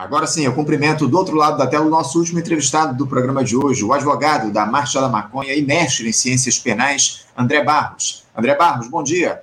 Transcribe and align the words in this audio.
Agora 0.00 0.26
sim, 0.26 0.46
eu 0.46 0.54
cumprimento 0.54 1.06
do 1.06 1.18
outro 1.18 1.36
lado 1.36 1.58
da 1.58 1.66
tela 1.66 1.84
o 1.84 1.90
nosso 1.90 2.18
último 2.18 2.38
entrevistado 2.38 2.96
do 2.96 3.06
programa 3.06 3.44
de 3.44 3.54
hoje, 3.54 3.84
o 3.84 3.92
advogado 3.92 4.50
da 4.50 4.64
Marcha 4.64 4.98
da 4.98 5.10
Maconha 5.10 5.54
e 5.54 5.60
mestre 5.60 6.08
em 6.08 6.12
ciências 6.12 6.58
penais, 6.58 7.26
André 7.36 7.62
Barros. 7.62 8.24
André 8.34 8.54
Barros, 8.54 8.88
bom 8.88 9.02
dia. 9.02 9.42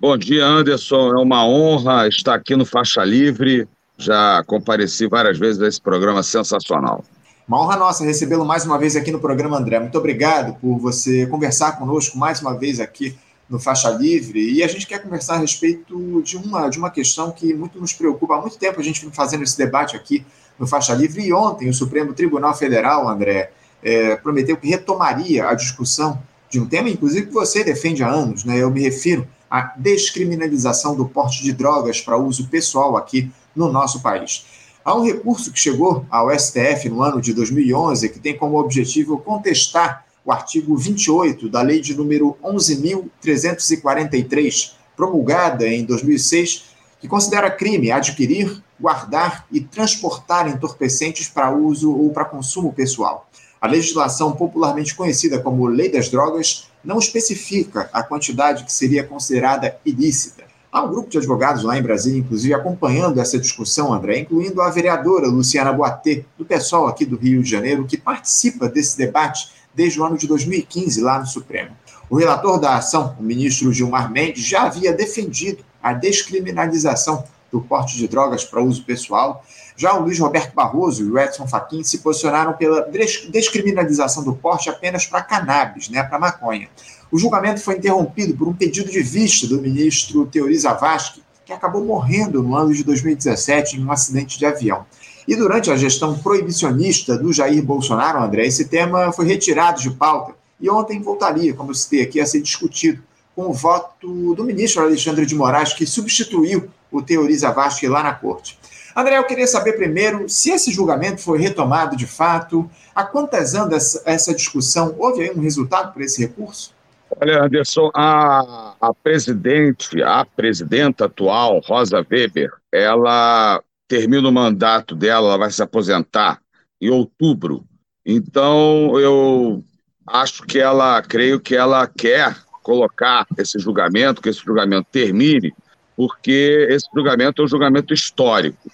Bom 0.00 0.18
dia, 0.18 0.44
Anderson. 0.44 1.12
É 1.12 1.22
uma 1.22 1.46
honra 1.46 2.08
estar 2.08 2.34
aqui 2.34 2.56
no 2.56 2.66
Faixa 2.66 3.04
Livre. 3.04 3.68
Já 3.96 4.42
compareci 4.44 5.06
várias 5.06 5.38
vezes 5.38 5.62
a 5.62 5.68
esse 5.68 5.80
programa 5.80 6.24
sensacional. 6.24 7.04
Uma 7.46 7.62
honra 7.62 7.76
nossa 7.76 8.04
recebê-lo 8.04 8.44
mais 8.44 8.66
uma 8.66 8.76
vez 8.76 8.96
aqui 8.96 9.12
no 9.12 9.20
programa, 9.20 9.56
André. 9.56 9.78
Muito 9.78 9.96
obrigado 9.96 10.58
por 10.60 10.78
você 10.78 11.28
conversar 11.28 11.78
conosco 11.78 12.18
mais 12.18 12.40
uma 12.40 12.58
vez 12.58 12.80
aqui 12.80 13.16
no 13.50 13.58
Faixa 13.58 13.90
Livre. 13.90 14.52
E 14.52 14.62
a 14.62 14.68
gente 14.68 14.86
quer 14.86 15.02
conversar 15.02 15.34
a 15.34 15.38
respeito 15.38 16.22
de 16.22 16.36
uma, 16.36 16.68
de 16.68 16.78
uma 16.78 16.88
questão 16.88 17.32
que 17.32 17.52
muito 17.52 17.80
nos 17.80 17.92
preocupa. 17.92 18.36
Há 18.36 18.40
muito 18.40 18.56
tempo 18.56 18.78
a 18.78 18.82
gente 18.82 19.00
vem 19.00 19.10
fazendo 19.10 19.42
esse 19.42 19.58
debate 19.58 19.96
aqui 19.96 20.24
no 20.56 20.68
Faixa 20.68 20.94
Livre. 20.94 21.26
E 21.26 21.32
ontem 21.32 21.68
o 21.68 21.74
Supremo 21.74 22.14
Tribunal 22.14 22.56
Federal, 22.56 23.08
André, 23.08 23.50
é, 23.82 24.14
prometeu 24.14 24.56
que 24.56 24.68
retomaria 24.68 25.48
a 25.48 25.54
discussão 25.54 26.22
de 26.48 26.60
um 26.60 26.66
tema, 26.66 26.88
inclusive, 26.88 27.26
que 27.26 27.32
você 27.32 27.64
defende 27.64 28.04
há 28.04 28.08
anos. 28.08 28.44
Né? 28.44 28.58
Eu 28.58 28.70
me 28.70 28.80
refiro 28.80 29.26
à 29.50 29.74
descriminalização 29.76 30.94
do 30.94 31.06
porte 31.06 31.42
de 31.42 31.52
drogas 31.52 32.00
para 32.00 32.16
uso 32.16 32.46
pessoal 32.46 32.96
aqui 32.96 33.30
no 33.54 33.70
nosso 33.72 34.00
país. 34.00 34.46
Há 34.84 34.94
um 34.94 35.04
recurso 35.04 35.52
que 35.52 35.58
chegou 35.58 36.06
ao 36.08 36.30
STF 36.36 36.88
no 36.88 37.02
ano 37.02 37.20
de 37.20 37.34
2011 37.34 38.08
que 38.08 38.18
tem 38.18 38.36
como 38.36 38.58
objetivo 38.58 39.18
contestar 39.18 40.06
o 40.24 40.32
artigo 40.32 40.76
28 40.76 41.48
da 41.48 41.62
Lei 41.62 41.80
de 41.80 41.96
número 41.96 42.36
11.343, 42.42 44.72
promulgada 44.96 45.66
em 45.66 45.84
2006, 45.84 46.70
que 47.00 47.08
considera 47.08 47.50
crime 47.50 47.90
adquirir, 47.90 48.62
guardar 48.78 49.46
e 49.50 49.60
transportar 49.60 50.46
entorpecentes 50.48 51.28
para 51.28 51.50
uso 51.50 51.92
ou 51.92 52.10
para 52.10 52.24
consumo 52.24 52.72
pessoal. 52.72 53.28
A 53.60 53.66
legislação 53.66 54.32
popularmente 54.32 54.94
conhecida 54.94 55.38
como 55.38 55.66
Lei 55.66 55.90
das 55.90 56.08
Drogas 56.08 56.70
não 56.82 56.98
especifica 56.98 57.90
a 57.92 58.02
quantidade 58.02 58.64
que 58.64 58.72
seria 58.72 59.04
considerada 59.04 59.76
ilícita. 59.84 60.44
Há 60.72 60.82
um 60.82 60.88
grupo 60.88 61.10
de 61.10 61.18
advogados 61.18 61.64
lá 61.64 61.76
em 61.76 61.82
Brasília, 61.82 62.20
inclusive, 62.20 62.54
acompanhando 62.54 63.20
essa 63.20 63.38
discussão, 63.38 63.92
André, 63.92 64.20
incluindo 64.20 64.62
a 64.62 64.70
vereadora 64.70 65.26
Luciana 65.26 65.72
Boatê, 65.72 66.24
do 66.38 66.44
pessoal 66.44 66.86
aqui 66.86 67.04
do 67.04 67.16
Rio 67.16 67.42
de 67.42 67.50
Janeiro, 67.50 67.86
que 67.86 67.96
participa 67.96 68.68
desse 68.68 68.96
debate 68.96 69.48
desde 69.74 70.00
o 70.00 70.04
ano 70.04 70.16
de 70.16 70.26
2015 70.26 71.00
lá 71.00 71.18
no 71.18 71.26
Supremo. 71.26 71.70
O 72.08 72.16
relator 72.16 72.58
da 72.58 72.76
ação, 72.76 73.16
o 73.18 73.22
ministro 73.22 73.72
Gilmar 73.72 74.10
Mendes, 74.10 74.44
já 74.44 74.62
havia 74.62 74.92
defendido 74.92 75.64
a 75.82 75.92
descriminalização 75.92 77.24
do 77.50 77.60
porte 77.60 77.96
de 77.96 78.06
drogas 78.06 78.44
para 78.44 78.62
uso 78.62 78.84
pessoal. 78.84 79.44
Já 79.76 79.94
o 79.94 80.02
Luiz 80.02 80.18
Roberto 80.18 80.54
Barroso 80.54 81.04
e 81.04 81.10
o 81.10 81.18
Edson 81.18 81.46
Fachin 81.46 81.82
se 81.82 81.98
posicionaram 81.98 82.52
pela 82.52 82.88
descriminalização 83.30 84.22
do 84.22 84.34
porte 84.34 84.68
apenas 84.68 85.06
para 85.06 85.22
cannabis, 85.22 85.88
né, 85.88 86.02
para 86.02 86.18
maconha. 86.18 86.68
O 87.10 87.18
julgamento 87.18 87.60
foi 87.60 87.76
interrompido 87.76 88.36
por 88.36 88.46
um 88.46 88.52
pedido 88.52 88.90
de 88.90 89.02
vista 89.02 89.46
do 89.46 89.60
ministro 89.60 90.26
Teori 90.26 90.56
Zavascki, 90.56 91.22
que 91.44 91.52
acabou 91.52 91.84
morrendo 91.84 92.42
no 92.42 92.54
ano 92.54 92.72
de 92.72 92.84
2017 92.84 93.76
em 93.76 93.84
um 93.84 93.90
acidente 93.90 94.38
de 94.38 94.46
avião. 94.46 94.86
E 95.26 95.36
durante 95.36 95.70
a 95.70 95.76
gestão 95.76 96.18
proibicionista 96.18 97.16
do 97.16 97.32
Jair 97.32 97.62
Bolsonaro, 97.62 98.22
André, 98.22 98.46
esse 98.46 98.66
tema 98.66 99.12
foi 99.12 99.26
retirado 99.26 99.80
de 99.80 99.90
pauta 99.90 100.34
e 100.60 100.68
ontem 100.68 101.00
voltaria, 101.00 101.54
como 101.54 101.70
eu 101.70 101.74
citei 101.74 102.02
aqui, 102.02 102.20
a 102.20 102.26
ser 102.26 102.40
discutido 102.40 103.02
com 103.34 103.48
o 103.48 103.52
voto 103.52 104.34
do 104.34 104.44
ministro 104.44 104.82
Alexandre 104.82 105.24
de 105.24 105.34
Moraes, 105.34 105.72
que 105.72 105.86
substituiu 105.86 106.68
o 106.90 107.00
Teoriza 107.00 107.50
Vasque 107.50 107.88
lá 107.88 108.02
na 108.02 108.12
corte. 108.12 108.58
André, 108.94 109.16
eu 109.16 109.24
queria 109.24 109.46
saber 109.46 109.74
primeiro 109.74 110.28
se 110.28 110.50
esse 110.50 110.72
julgamento 110.72 111.20
foi 111.20 111.38
retomado 111.38 111.96
de 111.96 112.06
fato, 112.06 112.68
há 112.94 113.04
quantas 113.04 113.54
anos 113.54 114.00
essa 114.04 114.34
discussão, 114.34 114.94
houve 114.98 115.22
aí 115.22 115.30
um 115.30 115.40
resultado 115.40 115.92
para 115.92 116.04
esse 116.04 116.20
recurso? 116.20 116.74
Olha, 117.20 117.44
Anderson, 117.44 117.90
a, 117.94 118.74
a 118.80 118.94
presidente, 118.94 120.02
a 120.02 120.24
presidenta 120.24 121.06
atual, 121.06 121.60
Rosa 121.64 122.04
Weber, 122.08 122.50
ela 122.72 123.62
termina 123.90 124.28
o 124.28 124.32
mandato 124.32 124.94
dela, 124.94 125.26
ela 125.26 125.36
vai 125.36 125.50
se 125.50 125.60
aposentar 125.60 126.40
em 126.80 126.90
outubro. 126.90 127.64
Então, 128.06 128.96
eu 129.00 129.64
acho 130.06 130.44
que 130.44 130.60
ela, 130.60 131.02
creio 131.02 131.40
que 131.40 131.56
ela 131.56 131.88
quer 131.88 132.36
colocar 132.62 133.26
esse 133.36 133.58
julgamento, 133.58 134.22
que 134.22 134.28
esse 134.28 134.44
julgamento 134.44 134.86
termine, 134.92 135.52
porque 135.96 136.68
esse 136.70 136.86
julgamento 136.94 137.42
é 137.42 137.44
um 137.44 137.48
julgamento 137.48 137.92
histórico. 137.92 138.70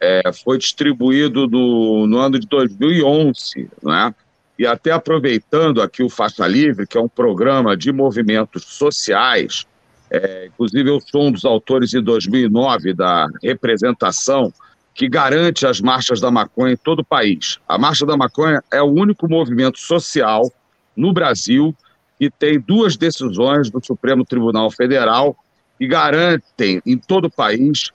É, 0.00 0.32
foi 0.32 0.58
distribuído 0.58 1.48
no, 1.48 2.06
no 2.06 2.18
ano 2.18 2.38
de 2.38 2.46
2011, 2.46 3.68
né? 3.82 4.14
e 4.56 4.64
até 4.64 4.92
aproveitando 4.92 5.82
aqui 5.82 6.04
o 6.04 6.08
Faixa 6.08 6.46
Livre, 6.46 6.86
que 6.86 6.96
é 6.96 7.00
um 7.00 7.08
programa 7.08 7.76
de 7.76 7.90
movimentos 7.90 8.62
sociais, 8.62 9.66
é, 10.12 10.46
inclusive, 10.46 10.90
eu 10.90 11.00
sou 11.00 11.28
um 11.28 11.32
dos 11.32 11.44
autores 11.44 11.94
em 11.94 12.02
2009 12.02 12.92
da 12.92 13.26
representação 13.42 14.52
que 14.94 15.08
garante 15.08 15.66
as 15.66 15.80
marchas 15.80 16.20
da 16.20 16.30
maconha 16.30 16.74
em 16.74 16.76
todo 16.76 17.00
o 17.00 17.04
país. 17.04 17.58
A 17.66 17.78
Marcha 17.78 18.04
da 18.04 18.14
Maconha 18.14 18.62
é 18.70 18.82
o 18.82 18.92
único 18.92 19.26
movimento 19.26 19.78
social 19.78 20.52
no 20.94 21.14
Brasil 21.14 21.74
que 22.18 22.30
tem 22.30 22.60
duas 22.60 22.96
decisões 22.96 23.70
do 23.70 23.84
Supremo 23.84 24.24
Tribunal 24.24 24.70
Federal 24.70 25.34
que 25.78 25.86
garantem 25.86 26.82
em 26.84 26.98
todo 26.98 27.24
o 27.24 27.30
país 27.30 27.90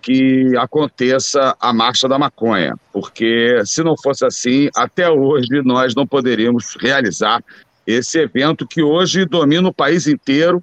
que 0.00 0.56
aconteça 0.56 1.54
a 1.60 1.72
Marcha 1.72 2.08
da 2.08 2.18
Maconha, 2.18 2.74
porque 2.92 3.62
se 3.64 3.82
não 3.82 3.96
fosse 3.96 4.24
assim, 4.24 4.68
até 4.74 5.10
hoje 5.10 5.62
nós 5.62 5.94
não 5.94 6.06
poderíamos 6.06 6.76
realizar 6.80 7.42
esse 7.86 8.18
evento 8.18 8.66
que 8.66 8.82
hoje 8.82 9.24
domina 9.24 9.68
o 9.68 9.74
país 9.74 10.06
inteiro. 10.06 10.62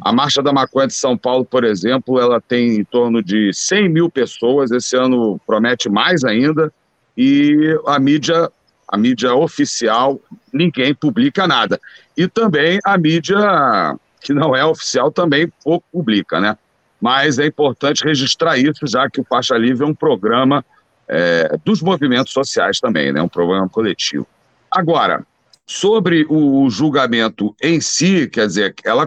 A 0.00 0.12
Marcha 0.12 0.42
da 0.42 0.52
Maconha 0.52 0.86
de 0.86 0.94
São 0.94 1.16
Paulo, 1.16 1.44
por 1.44 1.64
exemplo, 1.64 2.20
ela 2.20 2.40
tem 2.40 2.76
em 2.76 2.84
torno 2.84 3.22
de 3.22 3.52
100 3.52 3.88
mil 3.88 4.10
pessoas, 4.10 4.70
esse 4.70 4.96
ano 4.96 5.40
promete 5.46 5.88
mais 5.88 6.24
ainda, 6.24 6.72
e 7.16 7.78
a 7.86 7.98
mídia, 7.98 8.50
a 8.86 8.96
mídia 8.96 9.34
oficial, 9.34 10.20
ninguém 10.52 10.94
publica 10.94 11.46
nada. 11.46 11.80
E 12.16 12.28
também 12.28 12.78
a 12.84 12.96
mídia 12.96 13.96
que 14.20 14.32
não 14.32 14.54
é 14.54 14.64
oficial 14.64 15.10
também 15.10 15.52
pouco 15.62 15.86
publica, 15.92 16.40
né? 16.40 16.56
Mas 17.00 17.38
é 17.38 17.46
importante 17.46 18.04
registrar 18.04 18.58
isso, 18.58 18.86
já 18.86 19.08
que 19.08 19.20
o 19.20 19.24
Faixa 19.24 19.56
Livre 19.56 19.84
é 19.84 19.86
um 19.86 19.94
programa 19.94 20.64
é, 21.08 21.56
dos 21.64 21.80
movimentos 21.80 22.32
sociais 22.32 22.80
também, 22.80 23.12
né? 23.12 23.22
Um 23.22 23.28
programa 23.28 23.68
coletivo. 23.68 24.26
Agora, 24.70 25.24
Sobre 25.70 26.24
o 26.30 26.70
julgamento 26.70 27.54
em 27.62 27.78
si, 27.78 28.26
quer 28.26 28.46
dizer, 28.46 28.74
ela 28.82 29.06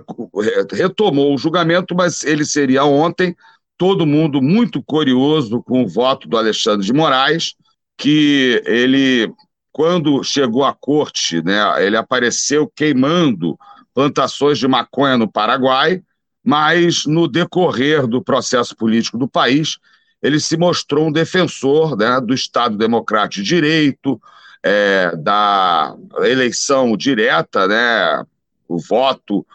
retomou 0.71 1.33
o 1.33 1.37
julgamento, 1.37 1.95
mas 1.95 2.23
ele 2.23 2.45
seria 2.45 2.85
ontem. 2.85 3.35
Todo 3.75 4.05
mundo 4.05 4.43
muito 4.43 4.83
curioso 4.83 5.63
com 5.63 5.81
o 5.83 5.87
voto 5.87 6.29
do 6.29 6.37
Alexandre 6.37 6.85
de 6.85 6.93
Moraes, 6.93 7.55
que 7.97 8.61
ele, 8.63 9.33
quando 9.71 10.23
chegou 10.23 10.63
à 10.63 10.71
corte, 10.71 11.41
né, 11.41 11.59
ele 11.83 11.97
apareceu 11.97 12.71
queimando 12.75 13.57
plantações 13.91 14.59
de 14.59 14.67
maconha 14.67 15.17
no 15.17 15.31
Paraguai, 15.31 15.99
mas 16.45 17.07
no 17.07 17.27
decorrer 17.27 18.05
do 18.05 18.23
processo 18.23 18.75
político 18.75 19.17
do 19.17 19.27
país, 19.27 19.79
ele 20.21 20.39
se 20.39 20.55
mostrou 20.55 21.07
um 21.07 21.11
defensor 21.11 21.97
né, 21.97 22.21
do 22.21 22.35
Estado 22.35 22.77
Democrático 22.77 23.41
de 23.41 23.49
Direito, 23.49 24.21
é, 24.63 25.15
da 25.15 25.95
eleição 26.19 26.95
direta, 26.95 27.67
né, 27.67 28.23
o 28.67 28.77
voto 28.79 29.45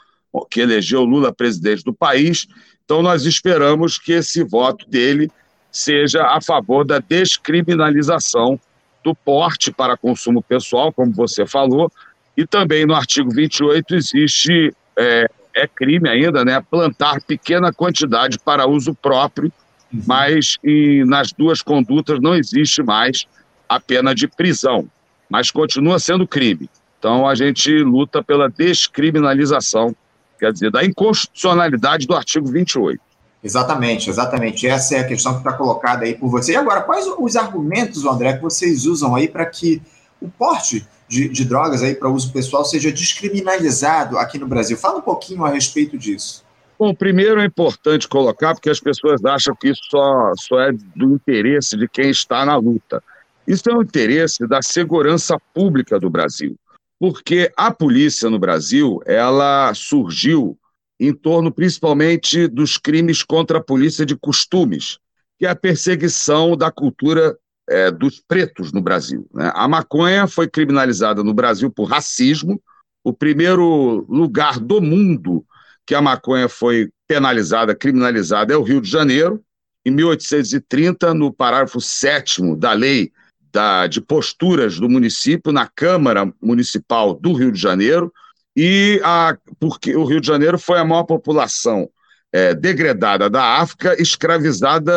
que 0.50 0.60
elegeu 0.60 1.02
Lula 1.04 1.32
presidente 1.32 1.82
do 1.84 1.94
país. 1.94 2.46
Então, 2.84 3.02
nós 3.02 3.24
esperamos 3.24 3.98
que 3.98 4.12
esse 4.12 4.44
voto 4.44 4.88
dele 4.88 5.30
seja 5.70 6.26
a 6.26 6.40
favor 6.40 6.84
da 6.84 6.98
descriminalização 6.98 8.60
do 9.02 9.14
porte 9.14 9.72
para 9.72 9.96
consumo 9.96 10.42
pessoal, 10.42 10.92
como 10.92 11.12
você 11.12 11.46
falou, 11.46 11.90
e 12.36 12.46
também 12.46 12.84
no 12.84 12.94
artigo 12.94 13.30
28 13.30 13.94
existe, 13.94 14.74
é, 14.96 15.28
é 15.54 15.66
crime 15.66 16.08
ainda, 16.08 16.44
né, 16.44 16.60
plantar 16.60 17.20
pequena 17.22 17.72
quantidade 17.72 18.38
para 18.38 18.66
uso 18.66 18.94
próprio, 18.94 19.52
uhum. 19.92 20.02
mas 20.06 20.58
em, 20.62 21.04
nas 21.04 21.32
duas 21.32 21.62
condutas 21.62 22.20
não 22.20 22.34
existe 22.34 22.82
mais 22.82 23.26
a 23.68 23.80
pena 23.80 24.14
de 24.14 24.28
prisão 24.28 24.88
mas 25.28 25.50
continua 25.50 25.98
sendo 25.98 26.26
crime. 26.26 26.68
Então 26.98 27.28
a 27.28 27.34
gente 27.34 27.70
luta 27.82 28.22
pela 28.22 28.48
descriminalização, 28.48 29.94
quer 30.38 30.52
dizer, 30.52 30.70
da 30.70 30.84
inconstitucionalidade 30.84 32.06
do 32.06 32.14
artigo 32.14 32.46
28. 32.46 33.00
Exatamente, 33.42 34.10
exatamente. 34.10 34.66
Essa 34.66 34.96
é 34.96 35.00
a 35.00 35.06
questão 35.06 35.32
que 35.34 35.38
está 35.38 35.52
colocada 35.52 36.04
aí 36.04 36.14
por 36.14 36.28
você. 36.28 36.52
E 36.52 36.56
agora, 36.56 36.80
quais 36.80 37.06
os 37.06 37.36
argumentos, 37.36 38.04
André, 38.04 38.32
que 38.34 38.42
vocês 38.42 38.86
usam 38.86 39.14
aí 39.14 39.28
para 39.28 39.46
que 39.46 39.80
o 40.20 40.28
porte 40.28 40.84
de, 41.08 41.28
de 41.28 41.44
drogas 41.44 41.82
aí 41.82 41.94
para 41.94 42.08
uso 42.08 42.32
pessoal 42.32 42.64
seja 42.64 42.90
descriminalizado 42.90 44.18
aqui 44.18 44.38
no 44.38 44.48
Brasil? 44.48 44.76
Fala 44.76 44.98
um 44.98 45.02
pouquinho 45.02 45.44
a 45.44 45.50
respeito 45.50 45.96
disso. 45.96 46.44
Bom, 46.78 46.94
primeiro 46.94 47.40
é 47.40 47.44
importante 47.46 48.08
colocar, 48.08 48.52
porque 48.52 48.68
as 48.68 48.80
pessoas 48.80 49.24
acham 49.24 49.54
que 49.54 49.68
isso 49.68 49.80
só, 49.90 50.32
só 50.36 50.60
é 50.60 50.72
do 50.72 51.14
interesse 51.14 51.76
de 51.76 51.88
quem 51.88 52.10
está 52.10 52.44
na 52.44 52.56
luta. 52.56 53.02
Isso 53.46 53.70
é 53.70 53.74
o 53.74 53.82
interesse 53.82 54.46
da 54.46 54.60
segurança 54.60 55.38
pública 55.54 55.98
do 56.00 56.10
Brasil, 56.10 56.56
porque 56.98 57.52
a 57.56 57.72
polícia 57.72 58.28
no 58.28 58.38
Brasil, 58.38 59.00
ela 59.06 59.72
surgiu 59.74 60.58
em 60.98 61.12
torno 61.12 61.52
principalmente 61.52 62.48
dos 62.48 62.78
crimes 62.78 63.22
contra 63.22 63.58
a 63.58 63.62
polícia 63.62 64.04
de 64.04 64.16
costumes, 64.16 64.98
que 65.38 65.46
é 65.46 65.50
a 65.50 65.54
perseguição 65.54 66.56
da 66.56 66.70
cultura 66.70 67.36
é, 67.68 67.90
dos 67.90 68.20
pretos 68.26 68.72
no 68.72 68.80
Brasil. 68.80 69.28
Né? 69.32 69.50
A 69.54 69.68
maconha 69.68 70.26
foi 70.26 70.48
criminalizada 70.48 71.22
no 71.22 71.34
Brasil 71.34 71.70
por 71.70 71.84
racismo, 71.84 72.60
o 73.04 73.12
primeiro 73.12 74.04
lugar 74.08 74.58
do 74.58 74.80
mundo 74.80 75.44
que 75.86 75.94
a 75.94 76.02
maconha 76.02 76.48
foi 76.48 76.90
penalizada, 77.06 77.74
criminalizada, 77.74 78.52
é 78.52 78.56
o 78.56 78.62
Rio 78.62 78.80
de 78.80 78.90
Janeiro. 78.90 79.40
Em 79.84 79.92
1830, 79.92 81.14
no 81.14 81.32
parágrafo 81.32 81.80
7 81.80 82.56
da 82.56 82.72
lei 82.72 83.12
da, 83.56 83.86
de 83.86 84.02
posturas 84.02 84.78
do 84.78 84.86
município, 84.86 85.50
na 85.50 85.66
Câmara 85.66 86.30
Municipal 86.42 87.14
do 87.14 87.32
Rio 87.32 87.50
de 87.50 87.58
Janeiro, 87.58 88.12
e 88.54 89.00
a, 89.02 89.34
porque 89.58 89.96
o 89.96 90.04
Rio 90.04 90.20
de 90.20 90.26
Janeiro 90.26 90.58
foi 90.58 90.78
a 90.78 90.84
maior 90.84 91.04
população 91.04 91.88
é, 92.30 92.54
degradada 92.54 93.30
da 93.30 93.58
África, 93.62 93.96
escravizada 93.98 94.92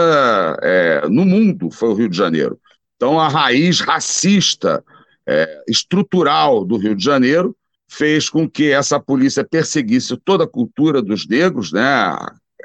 é, 0.61 1.07
no 1.07 1.23
mundo, 1.23 1.71
foi 1.71 1.87
o 1.87 1.93
Rio 1.93 2.09
de 2.09 2.17
Janeiro. 2.17 2.59
Então, 2.97 3.17
a 3.17 3.29
raiz 3.29 3.79
racista, 3.79 4.83
é, 5.25 5.63
estrutural 5.65 6.65
do 6.65 6.75
Rio 6.75 6.95
de 6.95 7.03
Janeiro 7.03 7.55
fez 7.87 8.29
com 8.29 8.49
que 8.49 8.71
essa 8.71 8.99
polícia 8.99 9.41
perseguisse 9.41 10.17
toda 10.17 10.43
a 10.43 10.49
cultura 10.49 11.01
dos 11.01 11.25
negros, 11.25 11.71
né? 11.71 12.13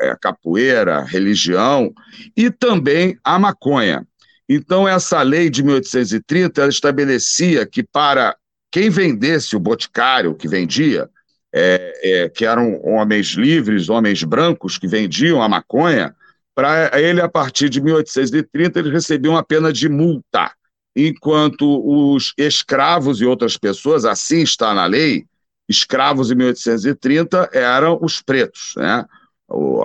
É, 0.00 0.16
capoeira, 0.20 1.04
religião 1.04 1.92
e 2.36 2.50
também 2.50 3.16
a 3.22 3.38
maconha. 3.38 4.04
Então, 4.48 4.86
essa 4.86 5.22
lei 5.22 5.48
de 5.48 5.62
1830 5.62 6.66
estabelecia 6.68 7.64
que 7.66 7.82
para 7.82 8.36
quem 8.70 8.90
vendesse 8.90 9.56
o 9.56 9.60
boticário 9.60 10.34
que 10.34 10.48
vendia, 10.48 11.08
é, 11.52 12.00
é, 12.02 12.28
que 12.28 12.44
eram 12.44 12.80
homens 12.84 13.28
livres, 13.28 13.88
homens 13.88 14.22
brancos 14.24 14.76
que 14.76 14.88
vendiam 14.88 15.40
a 15.40 15.48
maconha, 15.48 16.14
para 16.54 17.00
ele, 17.00 17.20
a 17.20 17.28
partir 17.28 17.68
de 17.68 17.80
1830, 17.80 18.78
eles 18.78 18.92
recebiam 18.92 19.36
a 19.36 19.42
pena 19.42 19.72
de 19.72 19.88
multa 19.88 20.52
enquanto 20.96 21.82
os 21.84 22.32
escravos 22.38 23.20
e 23.20 23.24
outras 23.24 23.56
pessoas, 23.56 24.04
assim 24.04 24.42
está 24.42 24.72
na 24.72 24.86
lei, 24.86 25.26
escravos 25.68 26.30
em 26.30 26.36
1830 26.36 27.50
eram 27.52 27.98
os 28.00 28.20
pretos, 28.22 28.74
né? 28.76 29.04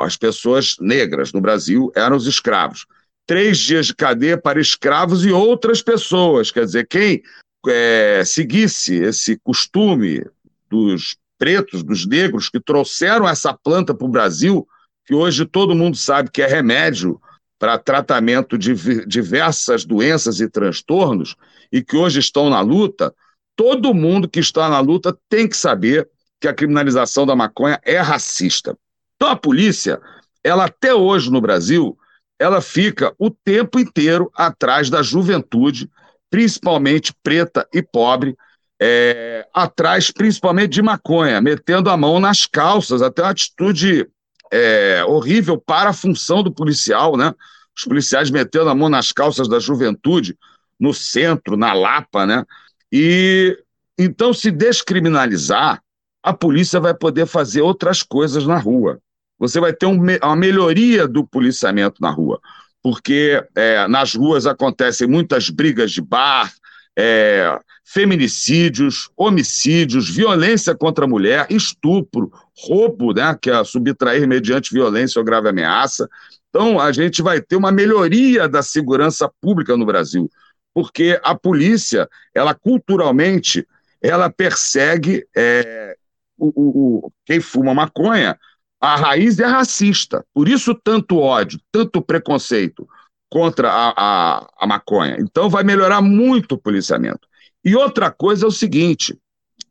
As 0.02 0.16
pessoas 0.16 0.76
negras 0.80 1.34
no 1.34 1.42
Brasil 1.42 1.92
eram 1.96 2.16
os 2.16 2.28
escravos. 2.28 2.86
Três 3.30 3.60
dias 3.60 3.86
de 3.86 3.96
cadeia 3.96 4.40
para 4.40 4.60
escravos 4.60 5.24
e 5.24 5.32
outras 5.32 5.84
pessoas, 5.84 6.50
quer 6.50 6.66
dizer, 6.66 6.88
quem 6.88 7.22
é, 7.68 8.24
seguisse 8.26 8.96
esse 8.96 9.38
costume 9.38 10.26
dos 10.68 11.16
pretos, 11.38 11.84
dos 11.84 12.08
negros, 12.08 12.50
que 12.50 12.60
trouxeram 12.60 13.30
essa 13.30 13.54
planta 13.54 13.94
para 13.94 14.08
o 14.08 14.10
Brasil, 14.10 14.68
que 15.06 15.14
hoje 15.14 15.46
todo 15.46 15.76
mundo 15.76 15.96
sabe 15.96 16.32
que 16.32 16.42
é 16.42 16.48
remédio 16.48 17.22
para 17.60 17.78
tratamento 17.78 18.58
de 18.58 18.74
diversas 19.06 19.86
doenças 19.86 20.40
e 20.40 20.50
transtornos 20.50 21.36
e 21.72 21.84
que 21.84 21.96
hoje 21.96 22.20
estão 22.20 22.50
na 22.50 22.62
luta, 22.62 23.14
todo 23.56 23.94
mundo 23.94 24.28
que 24.28 24.40
está 24.40 24.68
na 24.68 24.80
luta 24.80 25.16
tem 25.30 25.48
que 25.48 25.56
saber 25.56 26.10
que 26.42 26.48
a 26.48 26.54
criminalização 26.54 27.28
da 27.28 27.36
maconha 27.36 27.80
é 27.84 28.00
racista. 28.00 28.76
Então 29.16 29.30
a 29.30 29.36
polícia, 29.36 30.02
ela 30.44 30.66
até 30.66 30.96
hoje 30.96 31.30
no 31.30 31.40
Brasil, 31.40 31.96
ela 32.40 32.62
fica 32.62 33.14
o 33.20 33.30
tempo 33.30 33.78
inteiro 33.80 34.32
atrás 34.34 34.90
da 34.90 35.04
juventude, 35.04 35.90
principalmente 36.30 37.14
preta 37.22 37.68
e 37.74 37.82
pobre, 37.82 38.36
é, 38.82 39.46
atrás 39.54 40.10
principalmente 40.10 40.72
de 40.72 40.82
maconha, 40.82 41.42
metendo 41.42 41.90
a 41.90 41.98
mão 41.98 42.20
nas 42.20 42.46
calças, 42.46 43.02
até 43.02 43.22
uma 43.22 43.32
atitude 43.32 44.08
é, 44.52 45.04
horrível 45.06 45.60
para 45.60 45.90
a 45.90 45.94
função 45.94 46.42
do 46.42 46.52
policial, 46.52 47.18
né? 47.18 47.34
Os 47.78 47.84
policiais 47.84 48.30
metendo 48.32 48.70
a 48.70 48.76
mão 48.76 48.90
nas 48.90 49.12
calças 49.12 49.48
da 49.48 49.60
juventude, 49.60 50.38
no 50.80 50.94
centro, 50.94 51.58
na 51.58 51.74
Lapa, 51.74 52.26
né? 52.26 52.46
E 52.92 53.58
então, 53.98 54.34
se 54.34 54.50
descriminalizar, 54.50 55.84
a 56.24 56.34
polícia 56.34 56.80
vai 56.80 56.94
poder 56.94 57.26
fazer 57.26 57.62
outras 57.62 58.02
coisas 58.02 58.48
na 58.48 58.58
rua. 58.58 58.98
Você 59.40 59.60
vai 59.60 59.74
ter 59.74 59.86
um, 59.86 59.98
uma 59.98 60.36
melhoria 60.36 61.08
do 61.08 61.26
policiamento 61.26 62.02
na 62.02 62.12
rua, 62.12 62.40
porque 62.84 63.44
é, 63.56 63.88
nas 63.88 64.14
ruas 64.14 64.46
acontecem 64.46 65.08
muitas 65.08 65.50
brigas 65.50 65.92
de 65.92 66.02
bar, 66.02 66.52
é, 66.98 67.58
feminicídios, 67.86 69.10
homicídios, 69.18 70.10
violência 70.10 70.76
contra 70.76 71.06
a 71.06 71.08
mulher, 71.08 71.48
estupro, 71.50 72.32
roubo, 72.56 73.14
né, 73.14 73.36
que 73.42 73.50
é 73.50 73.64
subtrair 73.64 74.28
mediante 74.28 74.74
violência 74.74 75.18
ou 75.18 75.26
grave 75.26 75.50
ameaça. 75.50 76.08
Então, 76.50 76.80
a 76.80 76.92
gente 76.92 77.22
vai 77.22 77.42
ter 77.42 77.56
uma 77.56 77.72
melhoria 77.72 78.48
da 78.48 78.62
segurança 78.62 79.32
pública 79.42 79.78
no 79.78 79.86
Brasil, 79.86 80.30
porque 80.74 81.20
a 81.24 81.34
polícia, 81.34 82.08
ela 82.34 82.54
culturalmente, 82.54 83.66
ela 84.02 84.30
persegue 84.30 85.26
é, 85.36 85.96
o, 86.38 86.52
o, 86.56 87.12
quem 87.26 87.40
fuma 87.40 87.74
maconha, 87.74 88.38
a 88.80 88.96
raiz 88.96 89.40
é 89.40 89.46
racista. 89.46 90.26
Por 90.34 90.48
isso, 90.48 90.74
tanto 90.74 91.18
ódio, 91.18 91.60
tanto 91.72 92.02
preconceito 92.02 92.88
contra 93.30 93.70
a, 93.72 93.94
a, 93.96 94.48
a 94.60 94.68
maconha. 94.68 95.18
Então, 95.20 95.50
vai 95.50 95.64
melhorar 95.64 96.02
muito 96.02 96.54
o 96.54 96.58
policiamento. 96.58 97.28
E 97.64 97.76
outra 97.76 98.10
coisa 98.10 98.46
é 98.46 98.48
o 98.48 98.52
seguinte: 98.52 99.18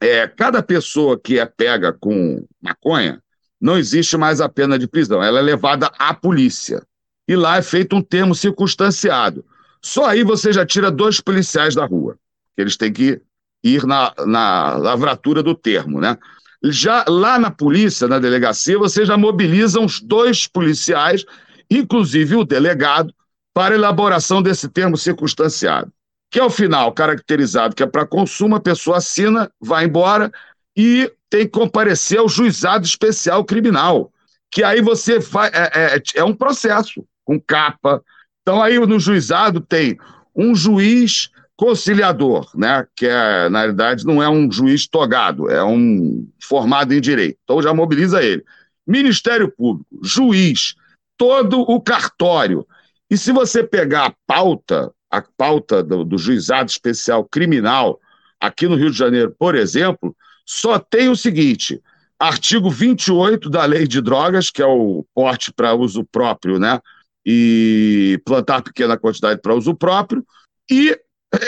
é, 0.01 0.27
cada 0.29 0.63
pessoa 0.63 1.19
que 1.19 1.39
é 1.39 1.47
pega 1.47 1.93
com 1.93 2.45
maconha, 2.61 3.23
não 3.61 3.77
existe 3.77 4.17
mais 4.17 4.41
a 4.41 4.49
pena 4.49 4.79
de 4.79 4.87
prisão, 4.87 5.23
ela 5.23 5.39
é 5.39 5.43
levada 5.43 5.91
à 5.99 6.15
polícia. 6.15 6.83
E 7.27 7.35
lá 7.35 7.57
é 7.57 7.63
feito 7.63 7.97
um 7.97 8.03
termo 8.03 8.35
circunstanciado. 8.35 9.45
Só 9.83 10.07
aí 10.07 10.23
você 10.23 10.53
já 10.53 10.65
tira 10.65 10.91
dois 10.91 11.21
policiais 11.21 11.75
da 11.75 11.85
rua, 11.85 12.17
eles 12.57 12.77
têm 12.77 12.93
que 12.93 13.21
ir 13.63 13.85
na, 13.85 14.15
na 14.27 14.77
lavratura 14.77 15.43
do 15.43 15.55
termo, 15.55 16.01
né? 16.01 16.17
Já 16.65 17.05
lá 17.09 17.39
na 17.39 17.51
polícia, 17.51 18.09
na 18.09 18.19
delegacia, 18.19 18.79
você 18.79 19.05
já 19.05 19.17
mobiliza 19.17 19.81
os 19.81 20.01
dois 20.01 20.47
policiais, 20.47 21.25
inclusive 21.71 22.37
o 22.37 22.45
delegado, 22.45 23.15
para 23.55 23.75
elaboração 23.75 24.41
desse 24.41 24.69
termo 24.69 24.97
circunstanciado, 24.97 25.93
que 26.31 26.39
ao 26.39 26.51
final, 26.51 26.93
caracterizado 26.93 27.75
que 27.75 27.83
é 27.83 27.87
para 27.87 28.07
consumo, 28.07 28.55
a 28.55 28.61
pessoa 28.61 28.99
assina, 28.99 29.51
vai 29.61 29.85
embora 29.85 30.31
e 30.77 31.11
tem 31.29 31.45
que 31.45 31.51
comparecer 31.51 32.19
ao 32.19 32.29
juizado 32.29 32.85
especial 32.87 33.45
criminal, 33.45 34.13
que 34.51 34.63
aí 34.63 34.81
você 34.81 35.21
faz, 35.21 35.53
é, 35.53 35.97
é, 35.97 36.03
é 36.15 36.25
um 36.25 36.35
processo 36.35 37.05
com 37.25 37.41
capa. 37.41 38.03
Então 38.43 38.63
aí 38.63 38.79
no 38.79 38.99
juizado 38.99 39.61
tem 39.61 39.99
um 40.35 40.55
juiz 40.55 41.31
conciliador, 41.59 42.49
né, 42.55 42.87
que 42.95 43.05
é, 43.05 43.49
na 43.49 43.59
realidade 43.59 44.07
não 44.07 44.23
é 44.23 44.29
um 44.29 44.51
juiz 44.51 44.87
togado, 44.87 45.51
é 45.51 45.63
um 45.63 46.25
formado 46.41 46.95
em 46.95 47.01
direito. 47.01 47.37
Então 47.43 47.61
já 47.61 47.75
mobiliza 47.75 48.23
ele. 48.23 48.45
Ministério 48.87 49.51
Público, 49.51 49.85
juiz, 50.01 50.77
todo 51.17 51.61
o 51.63 51.81
cartório, 51.81 52.65
e 53.11 53.19
se 53.19 53.33
você 53.33 53.65
pegar 53.65 54.07
a 54.07 54.15
pauta, 54.25 54.93
a 55.11 55.21
pauta 55.21 55.83
do, 55.83 56.05
do 56.05 56.17
juizado 56.17 56.71
especial 56.71 57.25
criminal 57.25 57.99
aqui 58.41 58.69
no 58.69 58.77
Rio 58.77 58.93
de 58.93 58.97
Janeiro, 58.97 59.35
por 59.37 59.57
exemplo, 59.57 60.17
só 60.47 60.79
tem 60.79 61.09
o 61.09 61.17
seguinte: 61.17 61.83
artigo 62.21 62.71
28 62.71 63.51
da 63.51 63.65
Lei 63.65 63.89
de 63.89 64.01
Drogas, 64.01 64.49
que 64.49 64.63
é 64.63 64.67
o 64.67 65.05
porte 65.13 65.53
para 65.53 65.75
uso 65.75 66.05
próprio, 66.05 66.61
né? 66.61 66.81
E 67.27 68.21
plantar 68.25 68.63
pequena 68.63 68.97
quantidade 68.97 69.41
para 69.41 69.55
uso 69.55 69.75
próprio, 69.75 70.25
e 70.71 70.97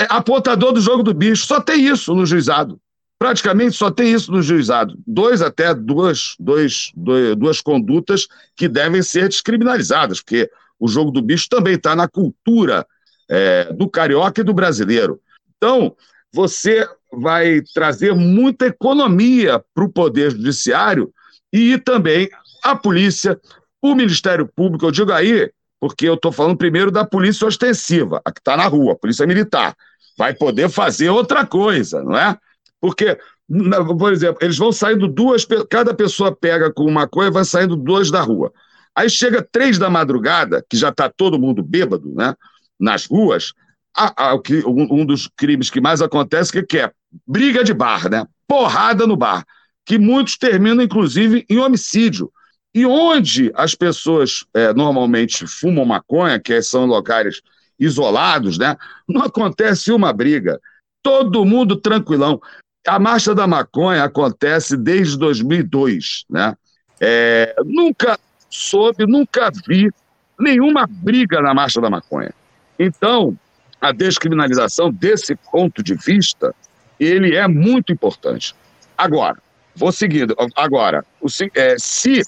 apontador 0.09 0.73
do 0.73 0.81
jogo 0.81 1.03
do 1.03 1.15
bicho. 1.15 1.47
Só 1.47 1.61
tem 1.61 1.85
isso 1.85 2.15
no 2.15 2.27
juizado. 2.27 2.81
Praticamente 3.19 3.77
só 3.77 3.91
tem 3.91 4.13
isso 4.13 4.33
no 4.33 4.41
juizado. 4.41 4.95
Dois 5.07 5.43
até 5.43 5.75
duas, 5.75 6.35
dois, 6.39 6.91
dois, 6.95 7.37
duas 7.37 7.61
condutas 7.61 8.27
que 8.57 8.67
devem 8.67 9.03
ser 9.03 9.29
descriminalizadas, 9.29 10.21
porque 10.21 10.51
o 10.79 10.89
jogo 10.89 11.11
do 11.11 11.21
bicho 11.21 11.47
também 11.49 11.75
está 11.75 11.95
na 11.95 12.09
cultura 12.09 12.87
é, 13.29 13.71
do 13.73 13.89
carioca 13.89 14.41
e 14.41 14.45
do 14.45 14.55
brasileiro. 14.55 15.21
Então, 15.57 15.95
você 16.33 16.89
vai 17.13 17.61
trazer 17.75 18.15
muita 18.15 18.67
economia 18.67 19.63
para 19.75 19.85
o 19.85 19.93
Poder 19.93 20.31
Judiciário 20.31 21.13
e 21.53 21.77
também 21.79 22.31
a 22.63 22.75
polícia, 22.75 23.39
o 23.83 23.95
Ministério 23.95 24.49
Público. 24.49 24.87
Eu 24.87 24.91
digo 24.91 25.13
aí, 25.13 25.51
porque 25.81 26.07
eu 26.07 26.15
estou 26.15 26.31
falando 26.31 26.59
primeiro 26.59 26.91
da 26.91 27.05
polícia 27.05 27.47
ostensiva, 27.47 28.21
a 28.25 28.31
que 28.31 28.41
está 28.41 28.57
na 28.57 28.67
rua, 28.67 28.93
a 28.93 28.97
polícia 28.97 29.27
militar. 29.27 29.75
Vai 30.17 30.35
poder 30.35 30.69
fazer 30.69 31.09
outra 31.09 31.47
coisa, 31.47 32.03
não 32.03 32.17
é? 32.17 32.37
Porque 32.81 33.19
por 33.99 34.13
exemplo, 34.13 34.39
eles 34.43 34.57
vão 34.57 34.71
saindo 34.71 35.09
duas, 35.09 35.45
cada 35.69 35.93
pessoa 35.93 36.35
pega 36.35 36.73
com 36.73 36.89
maconha 36.89 37.29
e 37.29 37.33
vai 37.33 37.45
saindo 37.45 37.75
duas 37.77 38.09
da 38.11 38.21
rua. 38.21 38.53
Aí 38.95 39.11
chega 39.11 39.43
três 39.43 39.77
da 39.77 39.91
madrugada, 39.91 40.65
que 40.69 40.77
já 40.77 40.91
está 40.91 41.09
todo 41.09 41.39
mundo 41.39 41.63
bêbado, 41.63 42.15
né? 42.15 42.35
Nas 42.79 43.07
ruas, 43.07 43.53
a, 43.97 44.31
a, 44.31 44.35
um, 44.67 45.01
um, 45.01 45.05
dos 45.05 45.29
crimes 45.37 45.69
que 45.69 45.81
mais 45.81 46.01
acontece 46.01 46.53
que, 46.53 46.63
que 46.63 46.79
é 46.79 46.93
briga 47.27 47.65
de 47.65 47.75
bar, 47.75 48.09
né? 48.09 48.25
Porrada 48.47 49.07
no 49.07 49.17
bar, 49.17 49.45
que 49.85 49.99
muitos 49.99 50.37
terminam, 50.37 50.83
inclusive, 50.85 51.45
em 51.49 51.59
homicídio. 51.59 52.31
E 52.75 52.87
onde 52.87 53.51
as 53.55 53.75
pessoas 53.75 54.45
é, 54.55 54.73
normalmente 54.73 55.47
fumam 55.47 55.85
maconha, 55.85 56.39
que 56.39 56.63
são 56.63 56.87
locais 56.87 57.41
isolados, 57.79 58.59
né? 58.59 58.77
Não 59.09 59.23
acontece 59.23 59.91
uma 59.91 60.13
briga. 60.13 60.61
Todo 61.03 61.45
mundo 61.45 61.77
tranquilão. 61.77 62.41
A 62.87 62.99
Marcha 62.99 63.35
da 63.35 63.47
Maconha 63.47 64.05
acontece 64.05 64.77
desde 64.77 65.19
2002, 65.19 66.25
né? 66.31 66.57
É, 67.01 67.55
nunca 67.65 68.19
soube, 68.49 69.07
nunca 69.07 69.51
vi 69.67 69.91
nenhuma 70.39 70.87
briga 70.87 71.41
na 71.41 71.55
Marcha 71.55 71.81
da 71.81 71.91
Maconha. 71.91 72.33
Então, 72.79 73.37
a 73.81 73.93
descriminalização, 73.93 74.93
desse 74.93 75.35
ponto 75.35 75.83
de 75.83 75.95
vista, 75.95 76.55
ele 76.99 77.35
é 77.35 77.49
muito 77.49 77.93
importante. 77.93 78.55
Agora, 78.97 79.39
vou 79.75 79.91
seguindo. 79.91 80.37
Agora, 80.55 81.05
o, 81.21 81.27
é, 81.55 81.77
se 81.79 82.23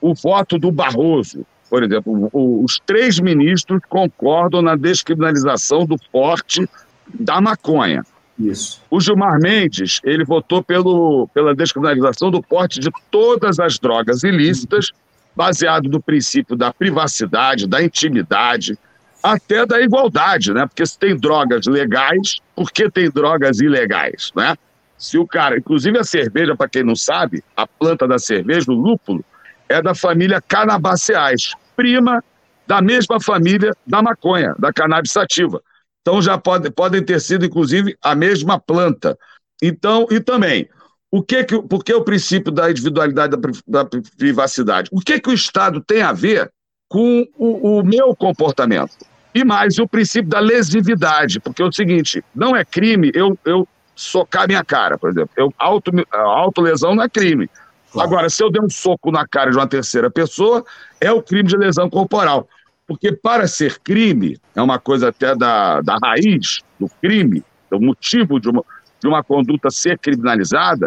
o 0.00 0.14
voto 0.14 0.58
do 0.58 0.70
Barroso, 0.70 1.44
por 1.68 1.82
exemplo, 1.82 2.30
os 2.32 2.80
três 2.86 3.20
ministros 3.20 3.80
concordam 3.88 4.62
na 4.62 4.74
descriminalização 4.74 5.84
do 5.84 5.96
porte 6.10 6.68
da 7.12 7.40
maconha. 7.40 8.04
Isso. 8.38 8.80
O 8.88 9.00
Gilmar 9.00 9.38
Mendes, 9.40 10.00
ele 10.04 10.24
votou 10.24 10.62
pelo, 10.62 11.28
pela 11.34 11.54
descriminalização 11.54 12.30
do 12.30 12.42
porte 12.42 12.78
de 12.78 12.88
todas 13.10 13.58
as 13.58 13.78
drogas 13.78 14.22
ilícitas, 14.22 14.92
baseado 15.34 15.88
no 15.88 16.00
princípio 16.00 16.56
da 16.56 16.72
privacidade, 16.72 17.66
da 17.66 17.82
intimidade, 17.82 18.78
até 19.22 19.66
da 19.66 19.80
igualdade, 19.80 20.54
né? 20.54 20.66
Porque 20.66 20.86
se 20.86 20.98
tem 20.98 21.16
drogas 21.16 21.66
legais, 21.66 22.38
por 22.54 22.70
que 22.70 22.88
tem 22.90 23.10
drogas 23.10 23.60
ilegais, 23.60 24.32
né? 24.34 24.56
Se 24.96 25.18
o 25.18 25.26
cara, 25.26 25.58
inclusive 25.58 25.98
a 25.98 26.04
cerveja, 26.04 26.56
para 26.56 26.68
quem 26.68 26.82
não 26.82 26.96
sabe, 26.96 27.42
a 27.56 27.66
planta 27.66 28.06
da 28.06 28.18
cerveja, 28.18 28.70
o 28.70 28.74
lúpulo, 28.74 29.24
é 29.68 29.82
da 29.82 29.94
família 29.94 30.40
Canabaceais, 30.40 31.54
prima 31.76 32.22
da 32.66 32.82
mesma 32.82 33.20
família 33.20 33.74
da 33.86 34.02
maconha, 34.02 34.54
da 34.58 34.72
cannabis 34.72 35.12
sativa. 35.12 35.62
Então 36.02 36.20
já 36.20 36.36
pode, 36.36 36.70
podem 36.70 37.02
ter 37.02 37.20
sido, 37.20 37.46
inclusive, 37.46 37.96
a 38.02 38.14
mesma 38.14 38.58
planta. 38.60 39.18
Então, 39.62 40.06
e 40.10 40.20
também, 40.20 40.68
o 41.10 41.22
que 41.22 41.44
que, 41.44 41.62
por 41.62 41.82
que 41.82 41.92
o 41.94 42.04
princípio 42.04 42.52
da 42.52 42.70
individualidade 42.70 43.36
da, 43.36 43.82
da 43.82 43.88
privacidade? 44.16 44.90
O 44.92 45.00
que 45.00 45.18
que 45.18 45.30
o 45.30 45.34
Estado 45.34 45.80
tem 45.80 46.02
a 46.02 46.12
ver 46.12 46.50
com 46.88 47.26
o, 47.36 47.78
o 47.78 47.82
meu 47.82 48.14
comportamento? 48.14 48.96
E 49.34 49.44
mais, 49.44 49.78
o 49.78 49.88
princípio 49.88 50.28
da 50.28 50.40
lesividade, 50.40 51.40
porque 51.40 51.62
é 51.62 51.64
o 51.64 51.72
seguinte, 51.72 52.22
não 52.34 52.54
é 52.54 52.64
crime 52.64 53.10
eu, 53.14 53.38
eu 53.44 53.66
socar 53.94 54.46
minha 54.46 54.64
cara, 54.64 54.98
por 54.98 55.10
exemplo. 55.10 55.30
Eu, 55.36 55.52
auto, 55.58 55.90
autolesão 56.12 56.94
não 56.94 57.02
é 57.02 57.08
crime. 57.08 57.48
Claro. 57.92 58.08
Agora, 58.08 58.30
se 58.30 58.42
eu 58.42 58.50
der 58.50 58.62
um 58.62 58.70
soco 58.70 59.10
na 59.10 59.26
cara 59.26 59.50
de 59.50 59.56
uma 59.56 59.66
terceira 59.66 60.10
pessoa, 60.10 60.64
é 61.00 61.10
o 61.10 61.22
crime 61.22 61.48
de 61.48 61.56
lesão 61.56 61.88
corporal. 61.88 62.48
Porque 62.86 63.12
para 63.12 63.46
ser 63.46 63.78
crime, 63.80 64.38
é 64.54 64.62
uma 64.62 64.78
coisa 64.78 65.08
até 65.08 65.34
da, 65.34 65.80
da 65.80 65.98
raiz 66.02 66.60
do 66.78 66.88
crime, 67.00 67.44
do 67.70 67.80
motivo 67.80 68.40
de 68.40 68.48
uma, 68.48 68.64
de 69.00 69.06
uma 69.08 69.22
conduta 69.22 69.70
ser 69.70 69.98
criminalizada, 69.98 70.86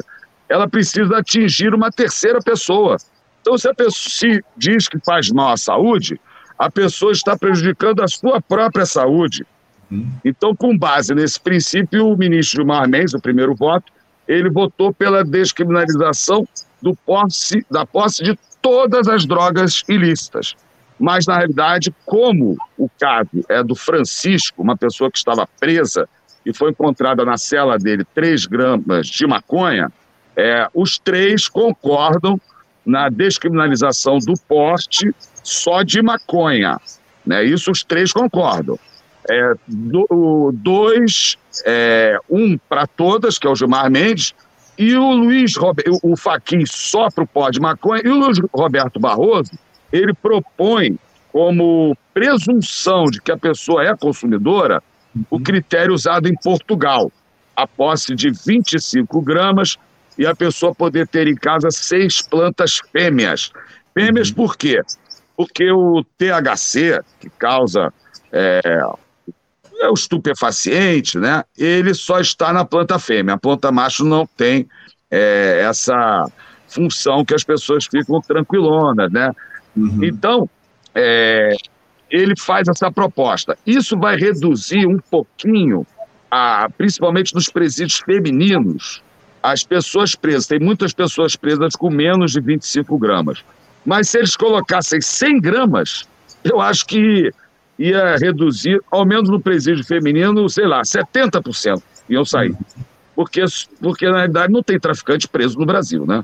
ela 0.50 0.68
precisa 0.68 1.18
atingir 1.18 1.74
uma 1.74 1.92
terceira 1.92 2.40
pessoa. 2.40 2.98
Então, 3.42 3.58
se 3.58 3.68
a 3.70 3.74
pessoa 3.74 3.92
se 3.94 4.44
diz 4.58 4.88
que 4.88 5.00
faz 5.00 5.32
mal 5.32 5.54
à 5.54 5.58
saúde, 5.58 6.20
a 6.58 6.70
pessoa 6.70 7.12
está 7.12 7.38
prejudicando 7.38 8.02
a 8.02 8.08
sua 8.08 8.42
própria 8.42 8.86
saúde. 8.86 9.46
Uhum. 9.90 10.12
Então, 10.24 10.56
com 10.56 10.78
base 10.78 11.14
nesse 11.14 11.40
princípio, 11.40 12.08
o 12.08 12.18
ministro 12.18 12.58
Gilmar 12.58 12.88
Mendes, 12.88 13.14
o 13.14 13.22
primeiro 13.22 13.56
voto, 13.56 13.92
ele 14.28 14.50
votou 14.50 14.94
pela 14.94 15.24
descriminalização 15.24 16.48
do 16.82 16.96
posse, 16.96 17.66
da 17.70 17.86
posse 17.86 18.24
de 18.24 18.38
todas 18.62 19.08
as 19.08 19.26
drogas 19.26 19.84
ilícitas 19.88 20.56
mas 21.02 21.26
na 21.26 21.36
realidade, 21.36 21.92
como 22.06 22.56
o 22.78 22.88
caso 23.00 23.44
é 23.50 23.64
do 23.64 23.74
Francisco, 23.74 24.62
uma 24.62 24.78
pessoa 24.78 25.10
que 25.10 25.18
estava 25.18 25.48
presa 25.60 26.08
e 26.46 26.54
foi 26.54 26.70
encontrada 26.70 27.26
na 27.26 27.38
cela 27.38 27.76
dele 27.80 28.06
3 28.14 28.46
gramas 28.46 29.08
de 29.08 29.26
maconha, 29.26 29.92
é, 30.36 30.68
os 30.76 31.00
três 31.00 31.48
concordam 31.48 32.40
na 32.86 33.10
descriminalização 33.10 34.20
do 34.20 34.34
porte 34.48 35.14
só 35.44 35.82
de 35.82 36.04
maconha. 36.04 36.80
Né? 37.26 37.46
Isso 37.46 37.72
os 37.72 37.84
três 37.84 38.14
concordam. 38.14 38.78
É, 39.28 39.54
do, 39.68 40.52
dois, 40.54 41.36
é, 41.66 42.20
um 42.30 42.60
para 42.60 42.86
todas, 42.86 43.40
que 43.40 43.48
é 43.48 43.50
o 43.50 43.56
Gilmar 43.56 43.90
Mendes, 43.90 44.36
e 44.82 44.98
o 44.98 45.12
Luiz 45.12 45.56
Roberto, 45.56 46.00
o 46.02 46.18
Faquin 46.18 46.66
só 46.66 47.08
para 47.12 47.24
o 47.24 47.28
pó 47.28 47.52
de 47.52 47.60
maconha, 47.60 48.02
e 48.04 48.10
o 48.10 48.16
Luiz 48.16 48.40
Roberto 48.52 49.00
Barroso 49.00 49.52
ele 49.94 50.12
propõe 50.12 50.98
como 51.32 51.96
presunção 52.16 53.06
de 53.06 53.22
que 53.22 53.32
a 53.32 53.38
pessoa 53.38 53.84
é 53.84 53.96
consumidora 53.96 54.82
o 55.30 55.36
uhum. 55.36 55.44
critério 55.44 55.94
usado 55.94 56.28
em 56.28 56.34
Portugal, 56.34 57.12
a 57.56 57.68
posse 57.68 58.16
de 58.16 58.32
25 58.32 59.22
gramas 59.22 59.78
e 60.18 60.26
a 60.26 60.36
pessoa 60.36 60.74
poder 60.74 61.08
ter 61.08 61.28
em 61.28 61.36
casa 61.36 61.70
seis 61.70 62.20
plantas 62.20 62.82
fêmeas. 62.92 63.52
Fêmeas 63.94 64.30
uhum. 64.30 64.36
por 64.36 64.58
quê? 64.58 64.82
Porque 65.38 65.72
o 65.72 66.04
THC, 66.18 67.02
que 67.20 67.30
causa 67.30 67.94
é, 68.32 68.82
é 69.82 69.90
o 69.90 69.94
estupefaciente, 69.94 71.18
né? 71.18 71.44
Ele 71.58 71.94
só 71.94 72.20
está 72.20 72.54
na 72.54 72.64
planta 72.64 73.00
fêmea. 73.00 73.36
A 73.36 73.38
planta 73.38 73.72
macho 73.72 74.06
não 74.06 74.26
tem 74.26 74.68
é, 75.10 75.62
essa 75.68 76.26
função 76.68 77.26
que 77.26 77.34
as 77.34 77.44
pessoas 77.44 77.86
ficam 77.86 78.22
tranquilonas, 78.22 79.12
né? 79.12 79.32
Uhum. 79.76 80.04
Então, 80.04 80.50
é, 80.94 81.56
ele 82.10 82.34
faz 82.38 82.68
essa 82.68 82.92
proposta. 82.92 83.58
Isso 83.66 83.98
vai 83.98 84.16
reduzir 84.16 84.86
um 84.86 85.00
pouquinho, 85.00 85.86
a, 86.30 86.70
principalmente 86.78 87.34
nos 87.34 87.50
presídios 87.50 88.00
femininos, 88.00 89.02
as 89.42 89.64
pessoas 89.64 90.16
presas. 90.16 90.48
Tem 90.48 90.60
muitas 90.60 90.94
pessoas 90.94 91.36
presas 91.36 91.76
com 91.76 91.90
menos 91.90 92.34
de 92.34 92.42
25 92.42 92.98
gramas. 92.98 93.44
Mas 93.86 94.10
se 94.10 94.20
eles 94.20 94.36
colocassem 94.36 95.02
100 95.02 95.42
gramas, 95.42 96.08
eu 96.44 96.62
acho 96.62 96.86
que 96.86 97.32
ia 97.82 98.16
reduzir, 98.18 98.80
ao 98.92 99.06
menos 99.06 99.30
no 99.30 99.40
presídio 99.40 99.84
feminino, 99.84 100.48
sei 100.50 100.68
lá, 100.68 100.82
70% 100.82 101.82
iam 102.10 102.24
sair. 102.24 102.56
Porque, 103.16 103.44
porque, 103.80 104.06
na 104.08 104.18
realidade, 104.18 104.54
não 104.54 104.64
tem 104.64 104.80
traficante 104.80 105.28
preso 105.28 105.58
no 105.58 105.66
Brasil, 105.66 106.06
né? 106.06 106.24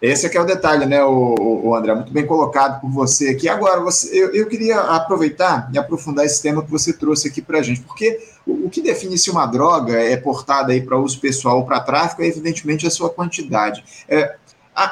Esse 0.00 0.26
aqui 0.26 0.38
é 0.38 0.40
o 0.40 0.46
detalhe, 0.46 0.86
né, 0.86 1.04
o, 1.04 1.60
o 1.62 1.74
André? 1.74 1.94
Muito 1.94 2.12
bem 2.12 2.24
colocado 2.26 2.80
por 2.80 2.90
você 2.90 3.28
aqui. 3.28 3.48
Agora, 3.48 3.80
você, 3.80 4.08
eu, 4.18 4.34
eu 4.34 4.46
queria 4.46 4.80
aproveitar 4.80 5.68
e 5.74 5.78
aprofundar 5.78 6.24
esse 6.24 6.40
tema 6.40 6.64
que 6.64 6.70
você 6.70 6.92
trouxe 6.94 7.28
aqui 7.28 7.42
para 7.42 7.58
a 7.58 7.62
gente, 7.62 7.82
porque 7.82 8.18
o, 8.46 8.66
o, 8.66 8.70
que 8.70 8.80
define 8.80 9.18
se 9.18 9.30
uma 9.30 9.44
droga 9.44 9.92
é 9.92 10.16
portada 10.16 10.72
aí 10.72 10.80
para 10.80 10.98
uso 10.98 11.20
pessoal 11.20 11.58
ou 11.58 11.66
para 11.66 11.80
tráfico 11.80 12.22
é, 12.22 12.26
evidentemente, 12.26 12.86
a 12.86 12.90
sua 12.90 13.10
quantidade. 13.10 13.84
É, 14.08 14.36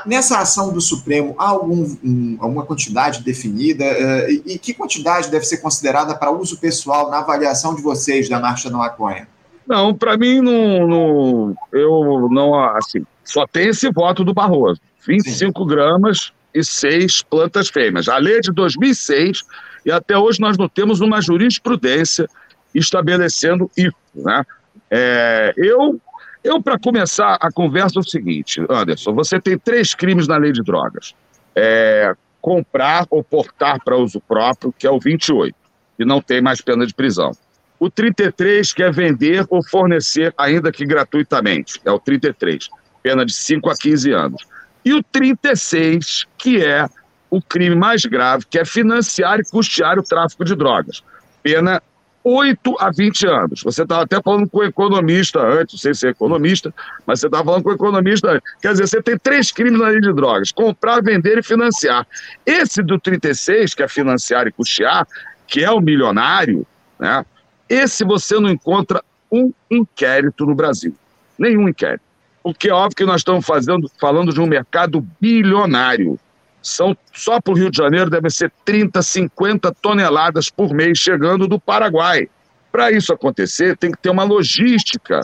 nessa 0.07 0.39
ação 0.39 0.73
do 0.73 0.81
Supremo, 0.81 1.35
há 1.39 1.49
algum, 1.49 1.85
um, 2.05 2.37
alguma 2.41 2.65
quantidade 2.65 3.23
definida? 3.23 3.85
É, 3.85 4.31
e, 4.31 4.43
e, 4.47 4.59
que 4.59 4.75
quantidade 4.75 5.31
deve 5.31 5.45
ser 5.45 5.59
considerada 5.59 6.15
para 6.15 6.31
uso 6.31 6.59
pessoal 6.59 7.11
na 7.11 7.19
avaliação 7.19 7.75
de 7.75 7.83
vocês 7.83 8.29
da 8.29 8.41
Marcha 8.41 8.71
da 8.71 8.77
Maconha? 8.77 9.29
Não, 9.67 9.95
para 9.95 10.17
mim, 10.17 10.41
não, 10.41 10.87
não, 10.87 11.57
eu 11.73 12.29
não, 12.31 12.55
assim, 12.77 13.05
só 13.23 13.47
tem 13.47 13.69
esse 13.69 13.91
voto 13.91 14.25
do 14.25 14.33
Barroso. 14.33 14.81
25 15.07 15.61
Sim. 15.63 15.69
gramas 15.69 16.33
e 16.55 16.65
seis 16.65 17.23
plantas 17.23 17.69
fêmeas. 17.69 18.09
A 18.09 18.17
lei 18.19 18.39
é 18.39 18.41
de 18.41 18.51
2006 18.53 19.45
e 19.85 19.93
até 19.93 20.17
hoje 20.17 20.41
nós 20.41 20.57
não 20.57 20.69
temos 20.69 21.01
uma 21.01 21.21
jurisprudência 21.21 22.29
estabelecendo 22.75 23.71
isso. 23.77 23.95
Né? 24.15 24.43
É, 24.91 25.53
eu, 25.57 26.01
eu 26.49 26.63
para 26.63 26.79
começar 26.79 27.37
a 27.41 27.53
conversa, 27.53 27.99
é 27.99 28.01
o 28.01 28.09
seguinte, 28.09 28.65
Anderson: 28.71 29.13
você 29.13 29.39
tem 29.41 29.59
três 29.59 29.95
crimes 29.95 30.27
na 30.27 30.37
lei 30.39 30.51
de 30.51 30.63
drogas: 30.63 31.15
é, 31.55 32.15
comprar 32.41 33.07
ou 33.11 33.23
portar 33.23 33.83
para 33.85 33.97
uso 33.97 34.21
próprio, 34.21 34.73
que 34.77 34.87
é 34.87 34.91
o 34.91 34.99
28, 34.99 35.55
e 35.99 36.05
não 36.05 36.21
tem 36.23 36.41
mais 36.41 36.61
pena 36.61 36.87
de 36.87 36.95
prisão. 36.95 37.33
O 37.79 37.91
33, 37.91 38.73
que 38.73 38.83
é 38.83 38.91
vender 38.91 39.47
ou 39.51 39.63
fornecer, 39.63 40.35
ainda 40.37 40.73
que 40.73 40.85
gratuitamente, 40.85 41.81
é 41.85 41.93
o 41.93 41.99
33, 41.99 42.69
pena 43.03 43.25
de 43.25 43.33
5 43.33 43.71
a 43.71 43.77
15 43.77 44.11
anos. 44.11 44.43
E 44.85 44.95
o 44.95 45.03
36, 45.03 46.27
que 46.37 46.65
é 46.65 46.89
o 47.31 47.43
crime 47.43 47.77
mais 47.77 48.05
grave, 48.05 48.47
que 48.49 48.59
é 48.59 48.65
financiar 48.65 49.39
e 49.39 49.45
custear 49.45 49.99
o 49.99 50.03
tráfico 50.03 50.45
de 50.45 50.57
drogas. 50.57 51.05
Pena 51.43 51.83
8 52.23 52.77
a 52.79 52.91
20 52.91 53.27
anos. 53.27 53.63
Você 53.63 53.83
estava 53.83 54.03
até 54.03 54.21
falando 54.21 54.49
com 54.49 54.59
o 54.59 54.65
economista 54.65 55.41
antes, 55.41 55.75
não 55.75 55.79
sei 55.79 55.95
se 55.95 56.07
é 56.07 56.11
economista, 56.11 56.75
mas 57.07 57.21
você 57.21 57.27
estava 57.27 57.45
falando 57.45 57.63
com 57.63 57.71
o 57.71 57.75
economista 57.75 58.33
antes. 58.33 58.53
Quer 58.61 58.73
dizer, 58.73 58.87
você 58.87 59.03
tem 59.03 59.19
três 59.19 59.51
crimes 59.51 59.79
na 59.79 59.89
lei 59.89 60.01
de 60.01 60.13
drogas: 60.13 60.53
comprar, 60.53 61.03
vender 61.03 61.39
e 61.39 61.43
financiar. 61.43 62.07
Esse 62.45 62.83
do 62.83 62.99
36, 62.99 63.75
que 63.75 63.83
é 63.83 63.89
financiar 63.89 64.47
e 64.47 64.53
custear, 64.53 65.07
que 65.47 65.65
é 65.65 65.71
o 65.71 65.81
milionário, 65.81 66.67
né? 66.99 67.25
Esse 67.69 68.05
você 68.05 68.39
não 68.41 68.51
encontra 68.51 69.03
um 69.31 69.53
inquérito 69.71 70.47
no 70.47 70.55
Brasil. 70.55 70.95
Nenhum 71.39 71.69
inquérito. 71.69 72.03
Porque 72.43 72.71
é 72.71 72.73
óbvio 72.73 72.97
que 72.97 73.05
nós 73.05 73.21
estamos 73.21 73.45
fazendo, 73.45 73.91
falando 74.01 74.33
de 74.33 74.41
um 74.41 74.47
mercado 74.47 75.07
bilionário. 75.21 76.19
São, 76.63 76.97
só 77.13 77.41
para 77.41 77.53
o 77.53 77.57
Rio 77.57 77.71
de 77.71 77.79
Janeiro 77.79 78.11
devem 78.11 78.31
ser 78.31 78.53
30, 78.65 79.01
50 79.01 79.73
toneladas 79.81 80.51
por 80.51 80.75
mês 80.75 80.99
chegando 80.99 81.47
do 81.47 81.59
Paraguai. 81.59 82.29
Para 82.71 82.91
isso 82.93 83.13
acontecer, 83.13 83.77
tem 83.77 83.91
que 83.91 83.99
ter 83.99 84.11
uma 84.11 84.25
logística. 84.25 85.21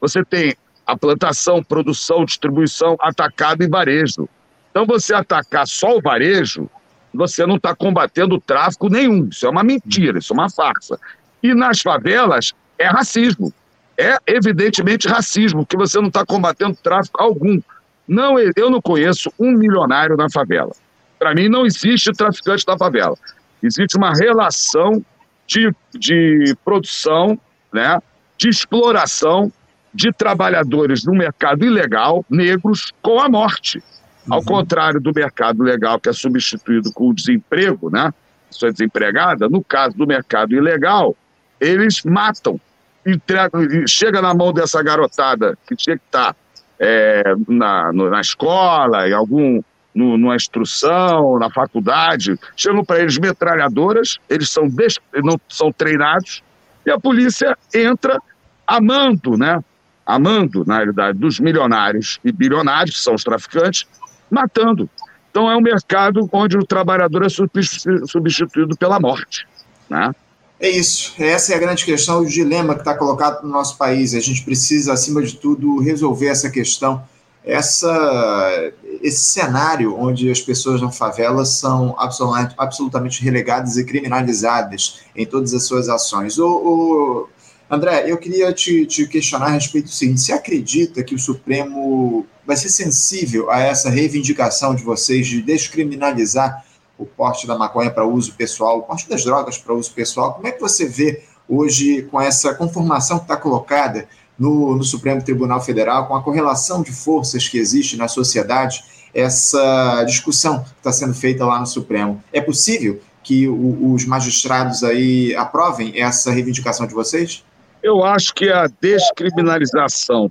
Você 0.00 0.24
tem 0.24 0.56
a 0.86 0.96
plantação, 0.96 1.62
produção, 1.62 2.24
distribuição, 2.24 2.96
atacado 3.00 3.62
e 3.62 3.68
varejo. 3.68 4.28
Então, 4.70 4.86
você 4.86 5.14
atacar 5.14 5.66
só 5.66 5.96
o 5.96 6.00
varejo, 6.00 6.68
você 7.12 7.44
não 7.46 7.56
está 7.56 7.74
combatendo 7.74 8.40
tráfico 8.40 8.88
nenhum. 8.88 9.28
Isso 9.28 9.46
é 9.46 9.50
uma 9.50 9.62
mentira, 9.62 10.18
isso 10.18 10.32
é 10.32 10.34
uma 10.34 10.50
farsa. 10.50 10.98
E 11.42 11.54
nas 11.54 11.80
favelas 11.80 12.54
é 12.78 12.86
racismo. 12.86 13.52
É 13.96 14.16
evidentemente 14.26 15.08
racismo, 15.08 15.66
que 15.66 15.76
você 15.76 16.00
não 16.00 16.08
está 16.08 16.24
combatendo 16.24 16.76
tráfico 16.76 17.20
algum. 17.20 17.60
Não, 18.08 18.38
eu 18.38 18.70
não 18.70 18.80
conheço 18.80 19.30
um 19.38 19.52
milionário 19.52 20.16
na 20.16 20.30
favela. 20.30 20.72
Para 21.18 21.34
mim, 21.34 21.48
não 21.48 21.66
existe 21.66 22.12
traficante 22.12 22.64
na 22.66 22.78
favela. 22.78 23.16
Existe 23.62 23.96
uma 23.96 24.12
relação 24.14 25.04
de, 25.46 25.70
de 25.92 26.56
produção, 26.64 27.38
né, 27.72 28.00
de 28.36 28.48
exploração 28.48 29.52
de 29.92 30.12
trabalhadores 30.12 31.04
no 31.04 31.12
mercado 31.12 31.64
ilegal, 31.64 32.24
negros, 32.30 32.92
com 33.02 33.20
a 33.20 33.28
morte. 33.28 33.78
Uhum. 34.26 34.34
Ao 34.34 34.42
contrário 34.44 35.00
do 35.00 35.12
mercado 35.12 35.62
legal, 35.62 35.98
que 35.98 36.08
é 36.08 36.12
substituído 36.12 36.92
com 36.92 37.08
o 37.08 37.14
desemprego, 37.14 37.90
né? 37.90 38.12
Pessoa 38.48 38.70
desempregada, 38.70 39.48
no 39.48 39.62
caso 39.62 39.96
do 39.96 40.06
mercado 40.06 40.54
ilegal, 40.54 41.16
eles 41.60 42.02
matam. 42.04 42.60
Entregam, 43.06 43.62
chega 43.86 44.20
na 44.20 44.34
mão 44.34 44.52
dessa 44.52 44.82
garotada 44.82 45.56
que 45.66 45.74
tinha 45.74 45.96
que 45.96 46.04
estar 46.04 46.34
tá, 46.34 46.36
é, 46.78 47.22
na, 47.48 47.92
na 47.92 48.20
escola, 48.20 49.08
em 49.08 49.12
algum 49.12 49.60
no, 49.94 50.16
numa 50.16 50.36
instrução, 50.36 51.38
na 51.38 51.50
faculdade, 51.50 52.38
chegam 52.56 52.84
para 52.84 53.00
eles 53.00 53.18
metralhadoras, 53.18 54.18
eles 54.28 54.48
são, 54.48 54.68
des... 54.68 54.98
não 55.24 55.38
são 55.48 55.72
treinados, 55.72 56.42
e 56.86 56.90
a 56.90 56.98
polícia 56.98 57.56
entra 57.74 58.20
amando, 58.66 59.36
né? 59.36 59.62
Amando, 60.06 60.64
na 60.64 60.76
realidade, 60.76 61.18
dos 61.18 61.40
milionários 61.40 62.18
e 62.24 62.32
bilionários, 62.32 62.96
que 62.96 63.02
são 63.02 63.14
os 63.14 63.24
traficantes, 63.24 63.86
matando. 64.30 64.88
Então 65.30 65.50
é 65.50 65.56
um 65.56 65.60
mercado 65.60 66.28
onde 66.32 66.56
o 66.56 66.64
trabalhador 66.64 67.24
é 67.24 67.28
substituído 67.28 68.76
pela 68.76 68.98
morte, 69.00 69.46
né? 69.90 70.14
É 70.60 70.68
isso. 70.68 71.14
Essa 71.18 71.52
é 71.52 71.56
a 71.56 71.60
grande 71.60 71.84
questão, 71.84 72.20
o 72.20 72.26
dilema 72.26 72.74
que 72.74 72.80
está 72.80 72.94
colocado 72.94 73.42
no 73.44 73.48
nosso 73.48 73.76
país. 73.76 74.14
A 74.14 74.20
gente 74.20 74.42
precisa, 74.42 74.92
acima 74.92 75.22
de 75.22 75.36
tudo, 75.36 75.78
resolver 75.78 76.26
essa 76.26 76.50
questão. 76.50 77.02
Essa, 77.44 78.72
esse 79.00 79.24
cenário 79.24 79.96
onde 79.96 80.30
as 80.30 80.40
pessoas 80.40 80.82
na 80.82 80.90
favela 80.90 81.44
são 81.44 81.94
absolutamente, 81.96 82.54
absolutamente 82.58 83.22
relegadas 83.22 83.76
e 83.76 83.84
criminalizadas 83.84 84.98
em 85.14 85.24
todas 85.24 85.54
as 85.54 85.62
suas 85.62 85.88
ações. 85.88 86.38
O 86.38 87.28
André, 87.70 88.10
eu 88.10 88.18
queria 88.18 88.52
te, 88.52 88.84
te, 88.84 89.06
questionar 89.06 89.46
a 89.46 89.50
respeito 89.50 89.86
do 89.86 89.92
seguinte: 89.92 90.20
você 90.20 90.32
acredita 90.32 91.04
que 91.04 91.14
o 91.14 91.18
Supremo 91.18 92.26
vai 92.44 92.56
ser 92.56 92.68
sensível 92.68 93.50
a 93.50 93.60
essa 93.60 93.88
reivindicação 93.88 94.74
de 94.74 94.82
vocês 94.82 95.26
de 95.26 95.40
descriminalizar 95.40 96.64
o 96.98 97.06
porte 97.06 97.46
da 97.46 97.56
maconha 97.56 97.90
para 97.90 98.04
uso 98.04 98.34
pessoal, 98.34 98.78
o 98.78 98.82
porte 98.82 99.08
das 99.08 99.24
drogas 99.24 99.56
para 99.56 99.72
uso 99.72 99.92
pessoal. 99.92 100.34
Como 100.34 100.46
é 100.48 100.52
que 100.52 100.60
você 100.60 100.86
vê 100.86 101.22
hoje 101.48 102.02
com 102.02 102.20
essa 102.20 102.54
conformação 102.54 103.18
que 103.18 103.24
está 103.24 103.36
colocada 103.36 104.06
no, 104.38 104.76
no, 104.76 104.84
Supremo 104.84 105.22
Tribunal 105.22 105.60
Federal, 105.60 106.06
com 106.06 106.14
a 106.14 106.22
correlação 106.22 106.82
de 106.82 106.92
forças 106.92 107.48
que 107.48 107.56
existe 107.56 107.96
na 107.96 108.08
sociedade, 108.08 108.84
essa 109.14 110.04
discussão 110.04 110.62
que 110.62 110.70
está 110.76 110.92
sendo 110.92 111.14
feita 111.14 111.46
lá 111.46 111.58
no 111.58 111.66
Supremo? 111.66 112.22
É 112.32 112.40
possível 112.40 113.00
que 113.22 113.48
o, 113.48 113.92
os 113.92 114.04
magistrados 114.04 114.82
aí 114.82 115.34
aprovem 115.36 116.00
essa 116.00 116.30
reivindicação 116.30 116.86
de 116.86 116.94
vocês? 116.94 117.44
Eu 117.82 118.04
acho 118.04 118.34
que 118.34 118.50
a 118.50 118.68
descriminalização 118.80 120.30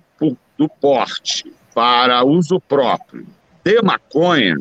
do 0.58 0.68
porte 0.68 1.52
para 1.74 2.24
uso 2.26 2.60
próprio 2.60 3.26
de 3.64 3.82
maconha 3.82 4.56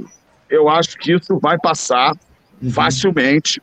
eu 0.48 0.68
acho 0.68 0.96
que 0.98 1.12
isso 1.12 1.38
vai 1.38 1.58
passar 1.58 2.16
uhum. 2.62 2.70
facilmente. 2.70 3.60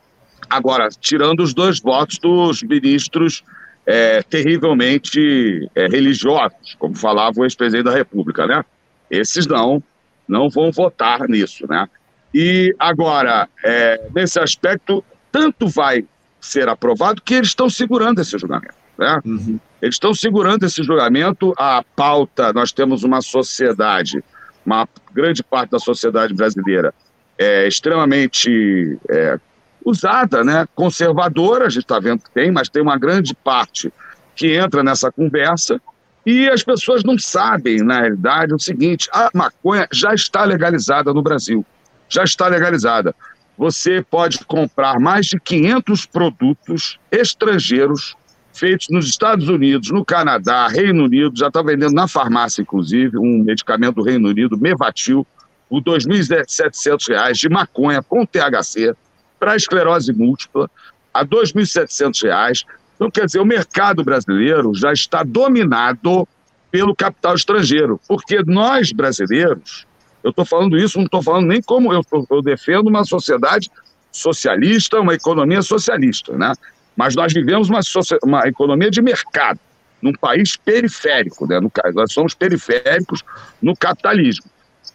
Agora, 0.50 0.90
tirando 0.90 1.42
os 1.42 1.54
dois 1.54 1.80
votos 1.80 2.18
dos 2.18 2.62
ministros 2.64 3.44
é, 3.86 4.22
terrivelmente 4.24 5.70
é, 5.76 5.88
religiosos, 5.88 6.76
como 6.80 6.96
falava 6.96 7.40
o 7.40 7.44
ex-presidente 7.44 7.86
da 7.86 7.96
República, 7.96 8.48
né? 8.48 8.64
Esses 9.10 9.46
não, 9.46 9.84
não 10.28 10.50
vão 10.50 10.72
votar 10.72 11.28
nisso, 11.28 11.66
né? 11.68 11.88
E 12.34 12.76
agora, 12.80 13.48
é, 13.64 14.02
nesse 14.16 14.40
aspecto, 14.40 15.04
tanto 15.32 15.68
vai 15.68 16.06
ser 16.42 16.68
aprovado 16.68 17.22
que 17.22 17.36
eles 17.36 17.50
estão 17.50 17.70
segurando 17.70 18.20
esse 18.20 18.38
julgamento, 18.38 18.76
né? 18.98 19.20
Uhum. 19.26 19.60
Eles 19.82 19.96
estão 19.96 20.14
segurando 20.14 20.64
esse 20.64 20.82
julgamento. 20.82 21.54
A 21.58 21.84
pauta, 21.96 22.54
nós 22.54 22.72
temos 22.72 23.04
uma 23.04 23.22
sociedade 23.22 24.24
uma 24.66 24.88
grande 25.14 25.44
parte 25.44 25.72
da 25.72 25.80
sociedade 25.80 26.34
brasileira 26.34 26.94
é 27.38 27.68
extremamente 27.68 28.98
é, 29.10 29.40
usada, 29.86 30.44
né? 30.44 30.68
conservadora, 30.76 31.66
a 31.66 31.70
gente 31.70 31.84
está 31.84 32.00
vendo 32.00 32.24
que 32.24 32.32
tem, 32.32 32.52
mas 32.52 32.70
tem 32.70 32.82
uma 32.82 32.98
grande 32.98 33.34
parte 33.36 33.92
que 34.36 34.56
entra 34.56 34.84
nessa 34.84 35.12
conversa 35.12 35.82
e 36.26 36.48
as 36.50 36.64
pessoas 36.64 37.04
não 37.04 37.18
sabem, 37.20 37.84
na 37.84 38.00
realidade, 38.00 38.54
o 38.54 38.60
seguinte: 38.60 39.10
a 39.12 39.30
maconha 39.34 39.88
já 39.92 40.14
está 40.14 40.46
legalizada 40.46 41.14
no 41.14 41.22
Brasil. 41.22 41.66
Já 42.08 42.24
está 42.24 42.48
legalizada. 42.48 43.14
Você 43.58 44.04
pode 44.10 44.44
comprar 44.46 45.00
mais 45.00 45.28
de 45.28 45.40
500 45.40 46.06
produtos 46.06 46.98
estrangeiros 47.12 48.16
feitos 48.54 48.88
nos 48.90 49.08
Estados 49.08 49.50
Unidos, 49.50 49.90
no 49.90 50.06
Canadá, 50.06 50.68
Reino 50.68 51.06
Unido, 51.06 51.38
já 51.38 51.48
está 51.48 51.62
vendendo 51.62 51.94
na 51.94 52.08
farmácia, 52.08 52.62
inclusive, 52.62 53.18
um 53.18 53.44
medicamento 53.44 53.96
do 53.96 54.04
Reino 54.04 54.30
Unido, 54.30 54.58
Mevatil, 54.58 55.26
por 55.70 55.80
R$ 55.80 56.00
2.700 56.00 57.34
de 57.34 57.50
maconha 57.50 58.02
com 58.04 58.26
THC 58.26 58.96
para 59.40 59.56
esclerose 59.56 60.14
múltipla, 60.14 60.70
a 61.14 61.22
R$ 61.22 61.28
2.700. 61.28 62.64
Então, 62.96 63.10
quer 63.10 63.26
dizer, 63.26 63.40
o 63.40 63.46
mercado 63.46 64.04
brasileiro 64.04 64.74
já 64.76 64.94
está 64.94 65.24
dominado 65.24 66.28
pelo 66.72 66.96
capital 66.96 67.36
estrangeiro, 67.36 68.00
porque 68.08 68.42
nós 68.46 68.92
brasileiros, 68.92 69.86
eu 70.24 70.30
estou 70.30 70.46
falando 70.46 70.78
isso, 70.78 70.98
não 70.98 71.06
estou 71.06 71.22
falando 71.22 71.48
nem 71.48 71.62
como 71.62 71.92
eu, 71.94 72.02
eu 72.30 72.42
defendo 72.42 72.88
uma 72.88 73.04
sociedade 73.04 73.70
socialista, 74.12 75.00
uma 75.00 75.14
economia 75.14 75.62
socialista, 75.62 76.38
né? 76.38 76.54
Mas 76.96 77.16
nós 77.16 77.34
vivemos 77.34 77.70
uma, 77.70 77.80
uma 78.24 78.48
economia 78.48 78.92
de 78.92 79.02
mercado, 79.02 79.60
num 80.02 80.14
país 80.14 80.56
periférico, 80.56 81.48
né? 81.48 81.60
no, 81.60 81.72
nós 81.94 82.12
somos 82.12 82.34
periféricos 82.34 83.24
no 83.62 83.76
capitalismo. 83.76 84.46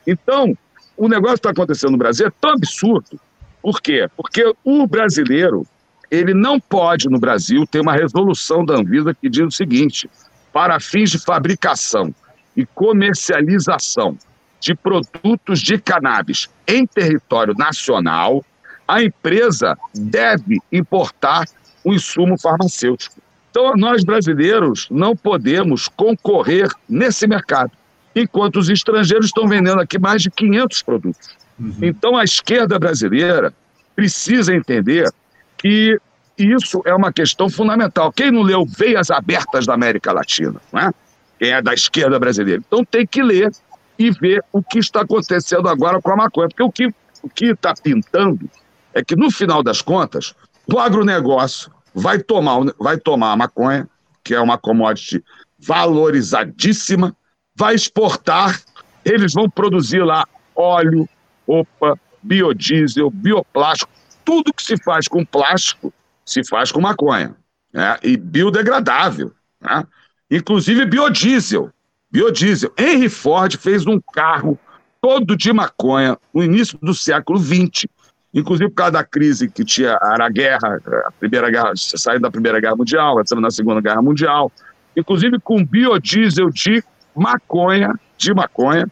Então, 0.07 0.57
o 0.97 1.09
negócio 1.09 1.37
que 1.37 1.49
está 1.49 1.51
acontecendo 1.51 1.93
no 1.93 1.99
Brasil 1.99 2.27
é 2.27 2.33
tão 2.41 2.51
absurdo. 2.51 3.19
Por 3.63 3.81
quê? 3.81 4.09
Porque 4.17 4.53
o 4.65 4.87
brasileiro, 4.87 5.67
ele 6.11 6.35
não 6.35 6.61
pode, 6.61 7.09
no 7.09 7.19
Brasil, 7.19 7.67
ter 7.67 7.81
uma 7.81 7.95
resolução 7.95 8.65
da 8.65 8.75
Anvisa 8.75 9.15
que 9.15 9.29
diz 9.29 9.47
o 9.47 9.51
seguinte: 9.51 10.11
para 10.53 10.79
fins 10.81 11.11
de 11.11 11.19
fabricação 11.19 12.15
e 12.57 12.67
comercialização 12.67 14.17
de 14.61 14.75
produtos 14.75 15.61
de 15.61 15.79
cannabis 15.79 16.49
em 16.67 16.87
território 16.87 17.55
nacional, 17.57 18.45
a 18.87 19.03
empresa 19.03 19.79
deve 19.95 20.59
importar 20.73 21.45
o 21.85 21.93
insumo 21.93 22.39
farmacêutico. 22.39 23.17
Então, 23.51 23.75
nós 23.77 24.05
brasileiros 24.05 24.87
não 24.91 25.17
podemos 25.17 25.89
concorrer 25.89 26.69
nesse 26.89 27.27
mercado, 27.27 27.73
enquanto 28.15 28.57
os 28.57 28.69
estrangeiros 28.69 29.27
estão 29.27 29.49
vendendo 29.49 29.81
aqui 29.81 29.99
mais 29.99 30.23
de 30.23 30.31
500 30.31 30.83
produtos. 30.83 31.37
Uhum. 31.59 31.75
Então, 31.83 32.17
a 32.17 32.25
esquerda 32.25 32.79
brasileira 32.79 33.53
precisa 33.97 34.55
entender 34.55 35.11
que 35.57 35.99
isso 36.37 36.81
é 36.85 36.95
uma 36.95 37.13
questão 37.13 37.51
fundamental. 37.51 38.13
Quem 38.13 38.31
não 38.31 38.43
leu 38.43 38.65
Veias 38.65 39.11
Abertas 39.11 39.67
da 39.67 39.75
América 39.75 40.13
Latina, 40.13 40.61
não 40.73 40.81
é? 40.81 40.93
Quem 41.39 41.51
é 41.51 41.61
da 41.61 41.75
esquerda 41.75 42.19
brasileira. 42.19 42.63
Então, 42.67 42.85
tem 42.85 43.07
que 43.07 43.23
ler 43.23 43.51
e 43.99 44.11
ver 44.11 44.45
o 44.53 44.63
que 44.63 44.79
está 44.79 45.01
acontecendo 45.01 45.69
agora 45.69 46.01
com 46.01 46.13
a 46.13 46.17
maconha. 46.17 46.49
Porque 46.49 46.63
o 46.63 46.71
que 46.71 47.51
o 47.51 47.53
está 47.53 47.75
pintando 47.75 48.49
é 48.95 49.03
que, 49.03 49.17
no 49.17 49.31
final 49.31 49.63
das 49.63 49.83
contas, 49.83 50.35
o 50.73 50.79
agronegócio 50.79 51.73
vai 51.95 52.19
tomar, 52.19 52.59
vai 52.79 52.99
tomar 52.99 53.33
a 53.33 53.37
maconha, 53.37 53.89
que 54.23 54.35
é 54.35 54.41
uma 54.41 54.59
commodity 54.59 55.25
valorizadíssima, 55.59 57.17
vai 57.57 57.75
exportar, 57.75 58.61
eles 59.05 59.33
vão 59.33 59.49
produzir 59.49 60.05
lá 60.05 60.25
óleo, 60.55 61.09
roupa, 61.47 61.99
biodiesel, 62.23 63.11
bioplástico, 63.11 63.91
tudo 64.25 64.53
que 64.53 64.63
se 64.63 64.77
faz 64.83 65.09
com 65.09 65.25
plástico 65.25 65.93
se 66.25 66.45
faz 66.45 66.71
com 66.71 66.81
maconha, 66.81 67.35
né? 67.73 67.97
e 68.03 68.17
biodegradável, 68.17 69.33
né? 69.61 69.85
inclusive 70.31 70.85
biodiesel. 70.85 71.73
Biodiesel. 72.11 72.73
Henry 72.77 73.09
Ford 73.09 73.57
fez 73.57 73.87
um 73.87 74.01
carro 74.13 74.59
todo 75.01 75.37
de 75.37 75.53
maconha 75.53 76.19
no 76.35 76.43
início 76.43 76.79
do 76.83 76.95
século 76.95 77.39
XX, 77.39 77.87
inclusive 78.33 78.69
por 78.71 78.77
causa 78.77 78.93
da 78.93 79.05
crise 79.05 79.49
que 79.49 79.65
tinha 79.65 79.99
a 80.01 80.29
guerra, 80.29 80.81
a 81.07 81.13
primeira 81.13 81.51
guerra, 81.51 81.73
saindo 81.75 82.23
da 82.23 82.31
Primeira 82.31 82.61
Guerra 82.61 82.77
Mundial, 82.77 83.21
entrando 83.21 83.41
na 83.41 83.51
Segunda 83.51 83.81
Guerra 83.81 84.03
Mundial, 84.03 84.53
inclusive 84.97 85.39
com 85.41 85.65
biodiesel 85.65 86.51
de 86.51 86.83
maconha, 87.15 87.95
de 88.17 88.35
maconha. 88.35 88.87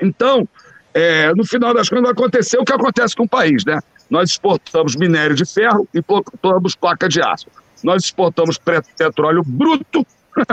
Então, 0.00 0.46
é, 0.92 1.32
no 1.34 1.44
final 1.44 1.72
das 1.72 1.88
contas, 1.88 2.04
vai 2.04 2.12
acontecer 2.12 2.58
o 2.58 2.64
que 2.64 2.72
acontece 2.72 3.16
com 3.16 3.24
o 3.24 3.28
país, 3.28 3.64
né? 3.64 3.80
Nós 4.10 4.30
exportamos 4.30 4.94
minério 4.94 5.34
de 5.34 5.46
ferro 5.46 5.88
e 5.94 5.98
importamos 5.98 6.76
placa 6.76 7.08
de 7.08 7.22
aço. 7.22 7.46
Nós 7.82 8.04
exportamos 8.04 8.58
petróleo 8.58 9.42
bruto 9.44 10.06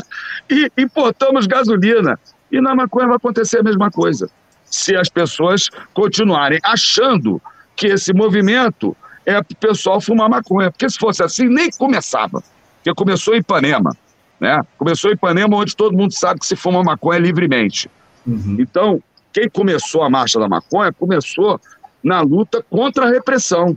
e 0.50 0.72
importamos 0.78 1.46
gasolina. 1.46 2.18
E 2.52 2.62
na 2.62 2.74
maconha 2.74 3.08
vai 3.08 3.18
acontecer 3.18 3.60
a 3.60 3.64
mesma 3.64 3.92
coisa. 3.92 4.30
Se 4.64 4.96
as 4.96 5.10
pessoas 5.10 5.70
continuarem 5.94 6.60
achando 6.64 7.42
que 7.80 7.88
esse 7.88 8.14
movimento 8.14 8.96
é 9.26 9.42
para 9.42 9.54
o 9.54 9.56
pessoal 9.56 10.02
fumar 10.02 10.30
maconha. 10.30 10.70
Porque 10.70 10.90
se 10.90 11.00
fosse 11.00 11.24
assim, 11.24 11.48
nem 11.48 11.70
começava. 11.72 12.44
Porque 12.76 12.94
começou 12.94 13.34
em 13.36 13.40
Ipanema. 13.40 13.96
Né? 14.38 14.62
Começou 14.78 15.10
em 15.10 15.14
Ipanema, 15.14 15.56
onde 15.56 15.76
todo 15.76 15.98
mundo 15.98 16.14
sabe 16.14 16.42
que 16.42 16.46
se 16.46 16.58
fuma 16.58 16.84
maconha 16.84 17.20
livremente. 17.20 17.90
Uhum. 18.28 18.58
Então, 18.60 19.02
quem 19.32 19.50
começou 19.50 20.04
a 20.04 20.10
marcha 20.10 20.38
da 20.38 20.50
maconha 20.50 20.92
começou 20.92 21.60
na 22.04 22.20
luta 22.20 22.64
contra 22.70 23.06
a 23.06 23.10
repressão. 23.10 23.74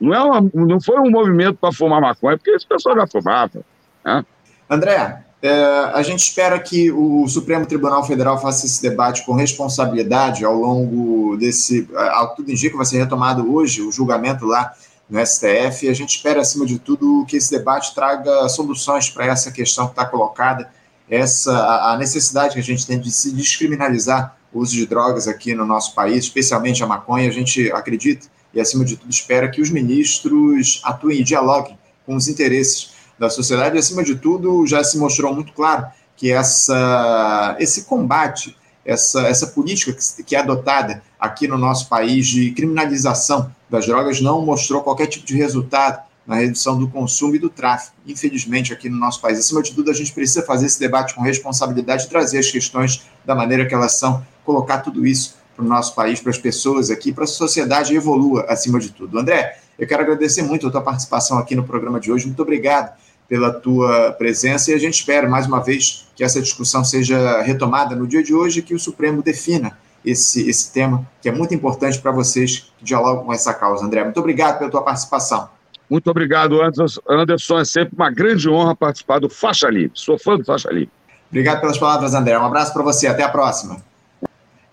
Não, 0.00 0.14
é 0.14 0.20
uma, 0.22 0.50
não 0.54 0.80
foi 0.80 0.98
um 0.98 1.10
movimento 1.10 1.58
para 1.58 1.72
fumar 1.72 2.00
maconha, 2.00 2.38
porque 2.38 2.50
esse 2.50 2.66
pessoal 2.66 2.96
já 2.96 3.06
fumava. 3.06 3.60
Né? 4.02 4.24
André, 4.70 5.22
é, 5.44 5.90
a 5.92 6.02
gente 6.02 6.20
espera 6.20 6.58
que 6.58 6.90
o 6.90 7.28
Supremo 7.28 7.66
Tribunal 7.66 8.02
Federal 8.02 8.40
faça 8.40 8.64
esse 8.64 8.80
debate 8.80 9.26
com 9.26 9.34
responsabilidade 9.34 10.42
ao 10.42 10.54
longo 10.54 11.36
desse. 11.36 11.86
Ao 11.94 12.34
tudo 12.34 12.50
indica, 12.50 12.74
vai 12.74 12.86
ser 12.86 12.96
retomado 12.96 13.54
hoje 13.54 13.82
o 13.82 13.92
julgamento 13.92 14.46
lá 14.46 14.72
no 15.06 15.20
STF. 15.20 15.84
E 15.84 15.90
a 15.90 15.92
gente 15.92 16.16
espera, 16.16 16.40
acima 16.40 16.64
de 16.64 16.78
tudo, 16.78 17.26
que 17.28 17.36
esse 17.36 17.50
debate 17.50 17.94
traga 17.94 18.48
soluções 18.48 19.10
para 19.10 19.26
essa 19.26 19.52
questão 19.52 19.84
que 19.84 19.92
está 19.92 20.06
colocada, 20.06 20.70
essa 21.10 21.52
a 21.92 21.98
necessidade 21.98 22.54
que 22.54 22.60
a 22.60 22.62
gente 22.62 22.86
tem 22.86 22.98
de 22.98 23.12
se 23.12 23.30
descriminalizar 23.30 24.38
o 24.50 24.60
uso 24.60 24.72
de 24.72 24.86
drogas 24.86 25.28
aqui 25.28 25.54
no 25.54 25.66
nosso 25.66 25.94
país, 25.94 26.24
especialmente 26.24 26.82
a 26.82 26.86
maconha, 26.86 27.28
a 27.28 27.32
gente 27.32 27.70
acredita 27.70 28.28
e, 28.54 28.62
acima 28.62 28.82
de 28.82 28.96
tudo, 28.96 29.10
espera 29.10 29.50
que 29.50 29.60
os 29.60 29.68
ministros 29.68 30.80
atuem 30.84 31.20
e 31.20 31.22
dialoguem 31.22 31.78
com 32.06 32.16
os 32.16 32.28
interesses 32.28 32.93
da 33.18 33.30
sociedade. 33.30 33.76
E, 33.76 33.78
acima 33.78 34.02
de 34.02 34.14
tudo, 34.14 34.66
já 34.66 34.82
se 34.82 34.98
mostrou 34.98 35.34
muito 35.34 35.52
claro 35.52 35.86
que 36.16 36.30
essa, 36.30 37.56
esse 37.58 37.84
combate, 37.84 38.56
essa, 38.84 39.22
essa 39.22 39.48
política 39.48 39.92
que, 39.92 40.22
que 40.22 40.36
é 40.36 40.40
adotada 40.40 41.02
aqui 41.18 41.48
no 41.48 41.58
nosso 41.58 41.88
país 41.88 42.26
de 42.26 42.50
criminalização 42.52 43.50
das 43.68 43.86
drogas 43.86 44.20
não 44.20 44.44
mostrou 44.44 44.82
qualquer 44.82 45.06
tipo 45.06 45.26
de 45.26 45.36
resultado 45.36 46.02
na 46.26 46.36
redução 46.36 46.78
do 46.78 46.88
consumo 46.88 47.34
e 47.34 47.38
do 47.38 47.50
tráfico, 47.50 47.94
infelizmente, 48.06 48.72
aqui 48.72 48.88
no 48.88 48.96
nosso 48.96 49.20
país. 49.20 49.38
Acima 49.38 49.62
de 49.62 49.72
tudo, 49.72 49.90
a 49.90 49.94
gente 49.94 50.12
precisa 50.12 50.42
fazer 50.42 50.66
esse 50.66 50.80
debate 50.80 51.14
com 51.14 51.20
responsabilidade, 51.20 52.08
trazer 52.08 52.38
as 52.38 52.50
questões 52.50 53.02
da 53.24 53.34
maneira 53.34 53.66
que 53.66 53.74
elas 53.74 53.98
são, 53.98 54.24
colocar 54.44 54.78
tudo 54.78 55.06
isso 55.06 55.36
para 55.54 55.64
o 55.64 55.68
nosso 55.68 55.94
país, 55.94 56.20
para 56.20 56.30
as 56.30 56.38
pessoas 56.38 56.90
aqui, 56.90 57.12
para 57.12 57.24
a 57.24 57.26
sociedade 57.26 57.94
evolua 57.94 58.46
acima 58.48 58.78
de 58.78 58.90
tudo. 58.90 59.18
André, 59.18 59.58
eu 59.78 59.86
quero 59.86 60.02
agradecer 60.02 60.42
muito 60.42 60.66
a 60.66 60.70
tua 60.70 60.80
participação 60.80 61.38
aqui 61.38 61.54
no 61.54 61.64
programa 61.64 62.00
de 62.00 62.10
hoje. 62.10 62.26
Muito 62.26 62.42
obrigado 62.42 62.96
pela 63.28 63.52
tua 63.52 64.12
presença 64.12 64.70
e 64.70 64.74
a 64.74 64.78
gente 64.78 64.94
espera, 64.94 65.28
mais 65.28 65.46
uma 65.46 65.60
vez, 65.60 66.06
que 66.14 66.22
essa 66.22 66.40
discussão 66.40 66.84
seja 66.84 67.40
retomada 67.42 67.96
no 67.96 68.06
dia 68.06 68.22
de 68.22 68.34
hoje 68.34 68.60
e 68.60 68.62
que 68.62 68.74
o 68.74 68.78
Supremo 68.78 69.22
defina 69.22 69.76
esse, 70.04 70.48
esse 70.48 70.72
tema, 70.72 71.06
que 71.22 71.28
é 71.28 71.32
muito 71.32 71.54
importante 71.54 71.98
para 71.98 72.12
vocês 72.12 72.70
que 72.78 72.84
dialogam 72.84 73.24
com 73.24 73.32
essa 73.32 73.54
causa. 73.54 73.84
André, 73.84 74.04
muito 74.04 74.20
obrigado 74.20 74.58
pela 74.58 74.70
tua 74.70 74.82
participação. 74.82 75.48
Muito 75.88 76.10
obrigado, 76.10 76.60
Anderson. 76.62 77.58
É 77.58 77.64
sempre 77.64 77.94
uma 77.94 78.10
grande 78.10 78.48
honra 78.48 78.74
participar 78.74 79.18
do 79.18 79.28
Faixa 79.28 79.68
Livre. 79.68 79.92
Sou 79.94 80.18
fã 80.18 80.36
do 80.36 80.44
Faixa 80.44 80.70
Livre. 80.70 80.90
Obrigado 81.30 81.60
pelas 81.60 81.78
palavras, 81.78 82.14
André. 82.14 82.38
Um 82.38 82.44
abraço 82.44 82.72
para 82.72 82.82
você. 82.82 83.06
Até 83.06 83.22
a 83.22 83.28
próxima. 83.28 83.76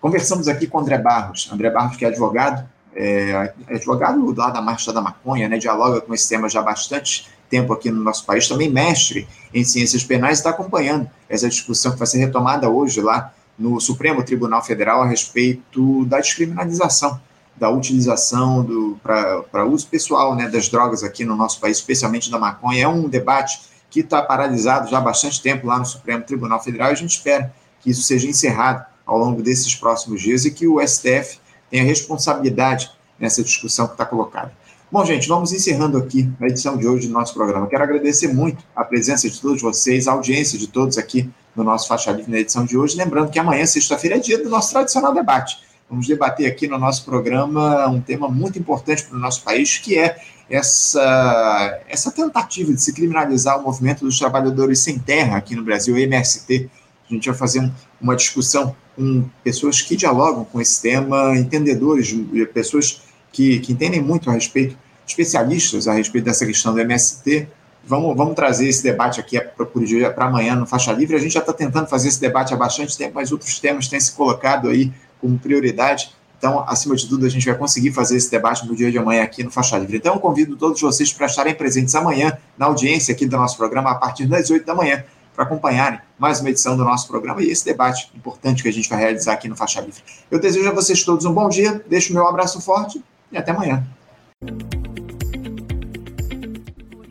Conversamos 0.00 0.48
aqui 0.48 0.66
com 0.66 0.80
André 0.80 0.98
Barros. 0.98 1.48
André 1.52 1.70
Barros, 1.70 1.96
que 1.96 2.04
é 2.04 2.08
advogado, 2.08 2.68
é 2.94 3.52
advogado 3.68 4.34
lá 4.36 4.50
da 4.50 4.60
Marcha 4.60 4.92
da 4.92 5.00
Maconha, 5.00 5.48
né, 5.48 5.58
dialoga 5.58 6.00
com 6.00 6.12
esse 6.12 6.28
tema 6.28 6.48
já 6.48 6.60
há 6.60 6.62
bastante 6.62 7.26
tempo 7.52 7.70
aqui 7.70 7.90
no 7.90 8.02
nosso 8.02 8.24
país, 8.24 8.48
também 8.48 8.70
mestre 8.70 9.28
em 9.52 9.62
ciências 9.62 10.02
penais, 10.02 10.38
está 10.38 10.48
acompanhando 10.48 11.06
essa 11.28 11.46
discussão 11.46 11.92
que 11.92 11.98
vai 11.98 12.06
ser 12.06 12.16
retomada 12.16 12.70
hoje 12.70 13.02
lá 13.02 13.30
no 13.58 13.78
Supremo 13.78 14.24
Tribunal 14.24 14.64
Federal 14.64 15.02
a 15.02 15.06
respeito 15.06 16.06
da 16.06 16.18
descriminalização 16.18 17.20
da 17.54 17.68
utilização 17.68 18.98
para 19.02 19.66
uso 19.66 19.86
pessoal 19.86 20.34
né, 20.34 20.48
das 20.48 20.70
drogas 20.70 21.04
aqui 21.04 21.26
no 21.26 21.36
nosso 21.36 21.60
país, 21.60 21.76
especialmente 21.76 22.30
da 22.30 22.38
maconha. 22.38 22.84
É 22.84 22.88
um 22.88 23.06
debate 23.06 23.60
que 23.90 24.00
está 24.00 24.22
paralisado 24.22 24.88
já 24.90 24.96
há 24.96 25.00
bastante 25.02 25.42
tempo 25.42 25.66
lá 25.66 25.78
no 25.78 25.84
Supremo 25.84 26.24
Tribunal 26.24 26.62
Federal 26.62 26.88
e 26.88 26.92
a 26.92 26.96
gente 26.96 27.18
espera 27.18 27.54
que 27.80 27.90
isso 27.90 28.02
seja 28.02 28.26
encerrado 28.26 28.86
ao 29.04 29.18
longo 29.18 29.42
desses 29.42 29.74
próximos 29.74 30.22
dias 30.22 30.46
e 30.46 30.50
que 30.50 30.66
o 30.66 30.80
STF 30.80 31.38
tenha 31.70 31.84
responsabilidade 31.84 32.90
nessa 33.20 33.42
discussão 33.44 33.86
que 33.86 33.92
está 33.92 34.06
colocada. 34.06 34.52
Bom, 34.92 35.06
gente, 35.06 35.26
vamos 35.26 35.54
encerrando 35.54 35.96
aqui 35.96 36.30
a 36.38 36.46
edição 36.46 36.76
de 36.76 36.86
hoje 36.86 37.08
do 37.08 37.14
nosso 37.14 37.32
programa. 37.32 37.66
Quero 37.66 37.82
agradecer 37.82 38.28
muito 38.28 38.62
a 38.76 38.84
presença 38.84 39.26
de 39.26 39.40
todos 39.40 39.62
vocês, 39.62 40.06
a 40.06 40.12
audiência 40.12 40.58
de 40.58 40.66
todos 40.66 40.98
aqui 40.98 41.30
no 41.56 41.64
nosso 41.64 41.88
Faixa 41.88 42.12
Livre 42.12 42.30
na 42.30 42.40
edição 42.40 42.66
de 42.66 42.76
hoje. 42.76 42.94
Lembrando 42.94 43.30
que 43.30 43.38
amanhã, 43.38 43.64
sexta-feira, 43.64 44.16
é 44.16 44.18
dia 44.18 44.42
do 44.42 44.50
nosso 44.50 44.70
tradicional 44.70 45.14
debate 45.14 45.56
Vamos 45.88 46.06
debater 46.06 46.46
aqui 46.46 46.68
no 46.68 46.78
nosso 46.78 47.06
programa 47.06 47.88
um 47.88 48.02
tema 48.02 48.28
muito 48.28 48.58
importante 48.58 49.04
para 49.04 49.16
o 49.16 49.18
nosso 49.18 49.42
país, 49.42 49.78
que 49.78 49.98
é 49.98 50.18
essa, 50.50 51.80
essa 51.88 52.12
tentativa 52.12 52.70
de 52.74 52.82
se 52.82 52.92
criminalizar 52.92 53.58
o 53.58 53.62
movimento 53.62 54.04
dos 54.04 54.18
trabalhadores 54.18 54.80
sem 54.80 54.98
terra 54.98 55.38
aqui 55.38 55.56
no 55.56 55.64
Brasil, 55.64 55.94
o 55.94 55.98
MST. 55.98 56.68
A 57.10 57.14
gente 57.14 57.30
vai 57.30 57.38
fazer 57.38 57.72
uma 57.98 58.14
discussão 58.14 58.76
com 58.94 59.24
pessoas 59.42 59.80
que 59.80 59.96
dialogam 59.96 60.44
com 60.44 60.60
esse 60.60 60.82
tema, 60.82 61.34
entendedores, 61.38 62.14
pessoas 62.52 63.00
que, 63.32 63.58
que 63.60 63.72
entendem 63.72 64.02
muito 64.02 64.28
a 64.30 64.34
respeito, 64.34 64.76
especialistas 65.06 65.88
a 65.88 65.92
respeito 65.92 66.24
dessa 66.24 66.46
questão 66.46 66.72
do 66.72 66.80
MST. 66.80 67.48
Vamos, 67.84 68.16
vamos 68.16 68.34
trazer 68.34 68.68
esse 68.68 68.82
debate 68.82 69.20
aqui 69.20 69.40
para 69.40 70.26
amanhã 70.26 70.54
no 70.54 70.66
Faixa 70.66 70.92
Livre. 70.92 71.16
A 71.16 71.18
gente 71.18 71.32
já 71.32 71.40
está 71.40 71.52
tentando 71.52 71.88
fazer 71.88 72.08
esse 72.08 72.20
debate 72.20 72.54
há 72.54 72.56
bastante 72.56 72.96
tempo, 72.96 73.12
mas 73.14 73.32
outros 73.32 73.58
temas 73.58 73.88
têm 73.88 73.98
se 73.98 74.12
colocado 74.12 74.68
aí 74.68 74.92
como 75.20 75.38
prioridade. 75.38 76.14
Então, 76.38 76.64
acima 76.66 76.96
de 76.96 77.08
tudo, 77.08 77.24
a 77.24 77.28
gente 77.28 77.46
vai 77.46 77.56
conseguir 77.56 77.92
fazer 77.92 78.16
esse 78.16 78.28
debate 78.28 78.66
no 78.66 78.74
dia 78.74 78.90
de 78.90 78.98
amanhã 78.98 79.22
aqui 79.22 79.44
no 79.44 79.50
Faixa 79.50 79.78
Livre. 79.78 79.96
Então, 79.96 80.18
convido 80.18 80.56
todos 80.56 80.80
vocês 80.80 81.12
para 81.12 81.26
estarem 81.26 81.54
presentes 81.54 81.94
amanhã 81.94 82.36
na 82.58 82.66
audiência 82.66 83.14
aqui 83.14 83.26
do 83.26 83.36
nosso 83.36 83.56
programa, 83.56 83.92
a 83.92 83.94
partir 83.94 84.26
das 84.26 84.50
8 84.50 84.66
da 84.66 84.74
manhã, 84.74 85.04
para 85.36 85.44
acompanharem 85.44 86.00
mais 86.18 86.40
uma 86.40 86.50
edição 86.50 86.76
do 86.76 86.84
nosso 86.84 87.06
programa 87.06 87.42
e 87.42 87.48
esse 87.48 87.64
debate 87.64 88.10
importante 88.14 88.60
que 88.60 88.68
a 88.68 88.72
gente 88.72 88.88
vai 88.88 88.98
realizar 88.98 89.34
aqui 89.34 89.48
no 89.48 89.56
Faixa 89.56 89.80
Livre. 89.80 90.02
Eu 90.30 90.40
desejo 90.40 90.68
a 90.68 90.72
vocês 90.72 91.04
todos 91.04 91.24
um 91.24 91.32
bom 91.32 91.48
dia, 91.48 91.80
deixo 91.88 92.12
meu 92.12 92.26
abraço 92.26 92.60
forte 92.60 93.02
e 93.30 93.38
até 93.38 93.52
amanhã. 93.52 93.86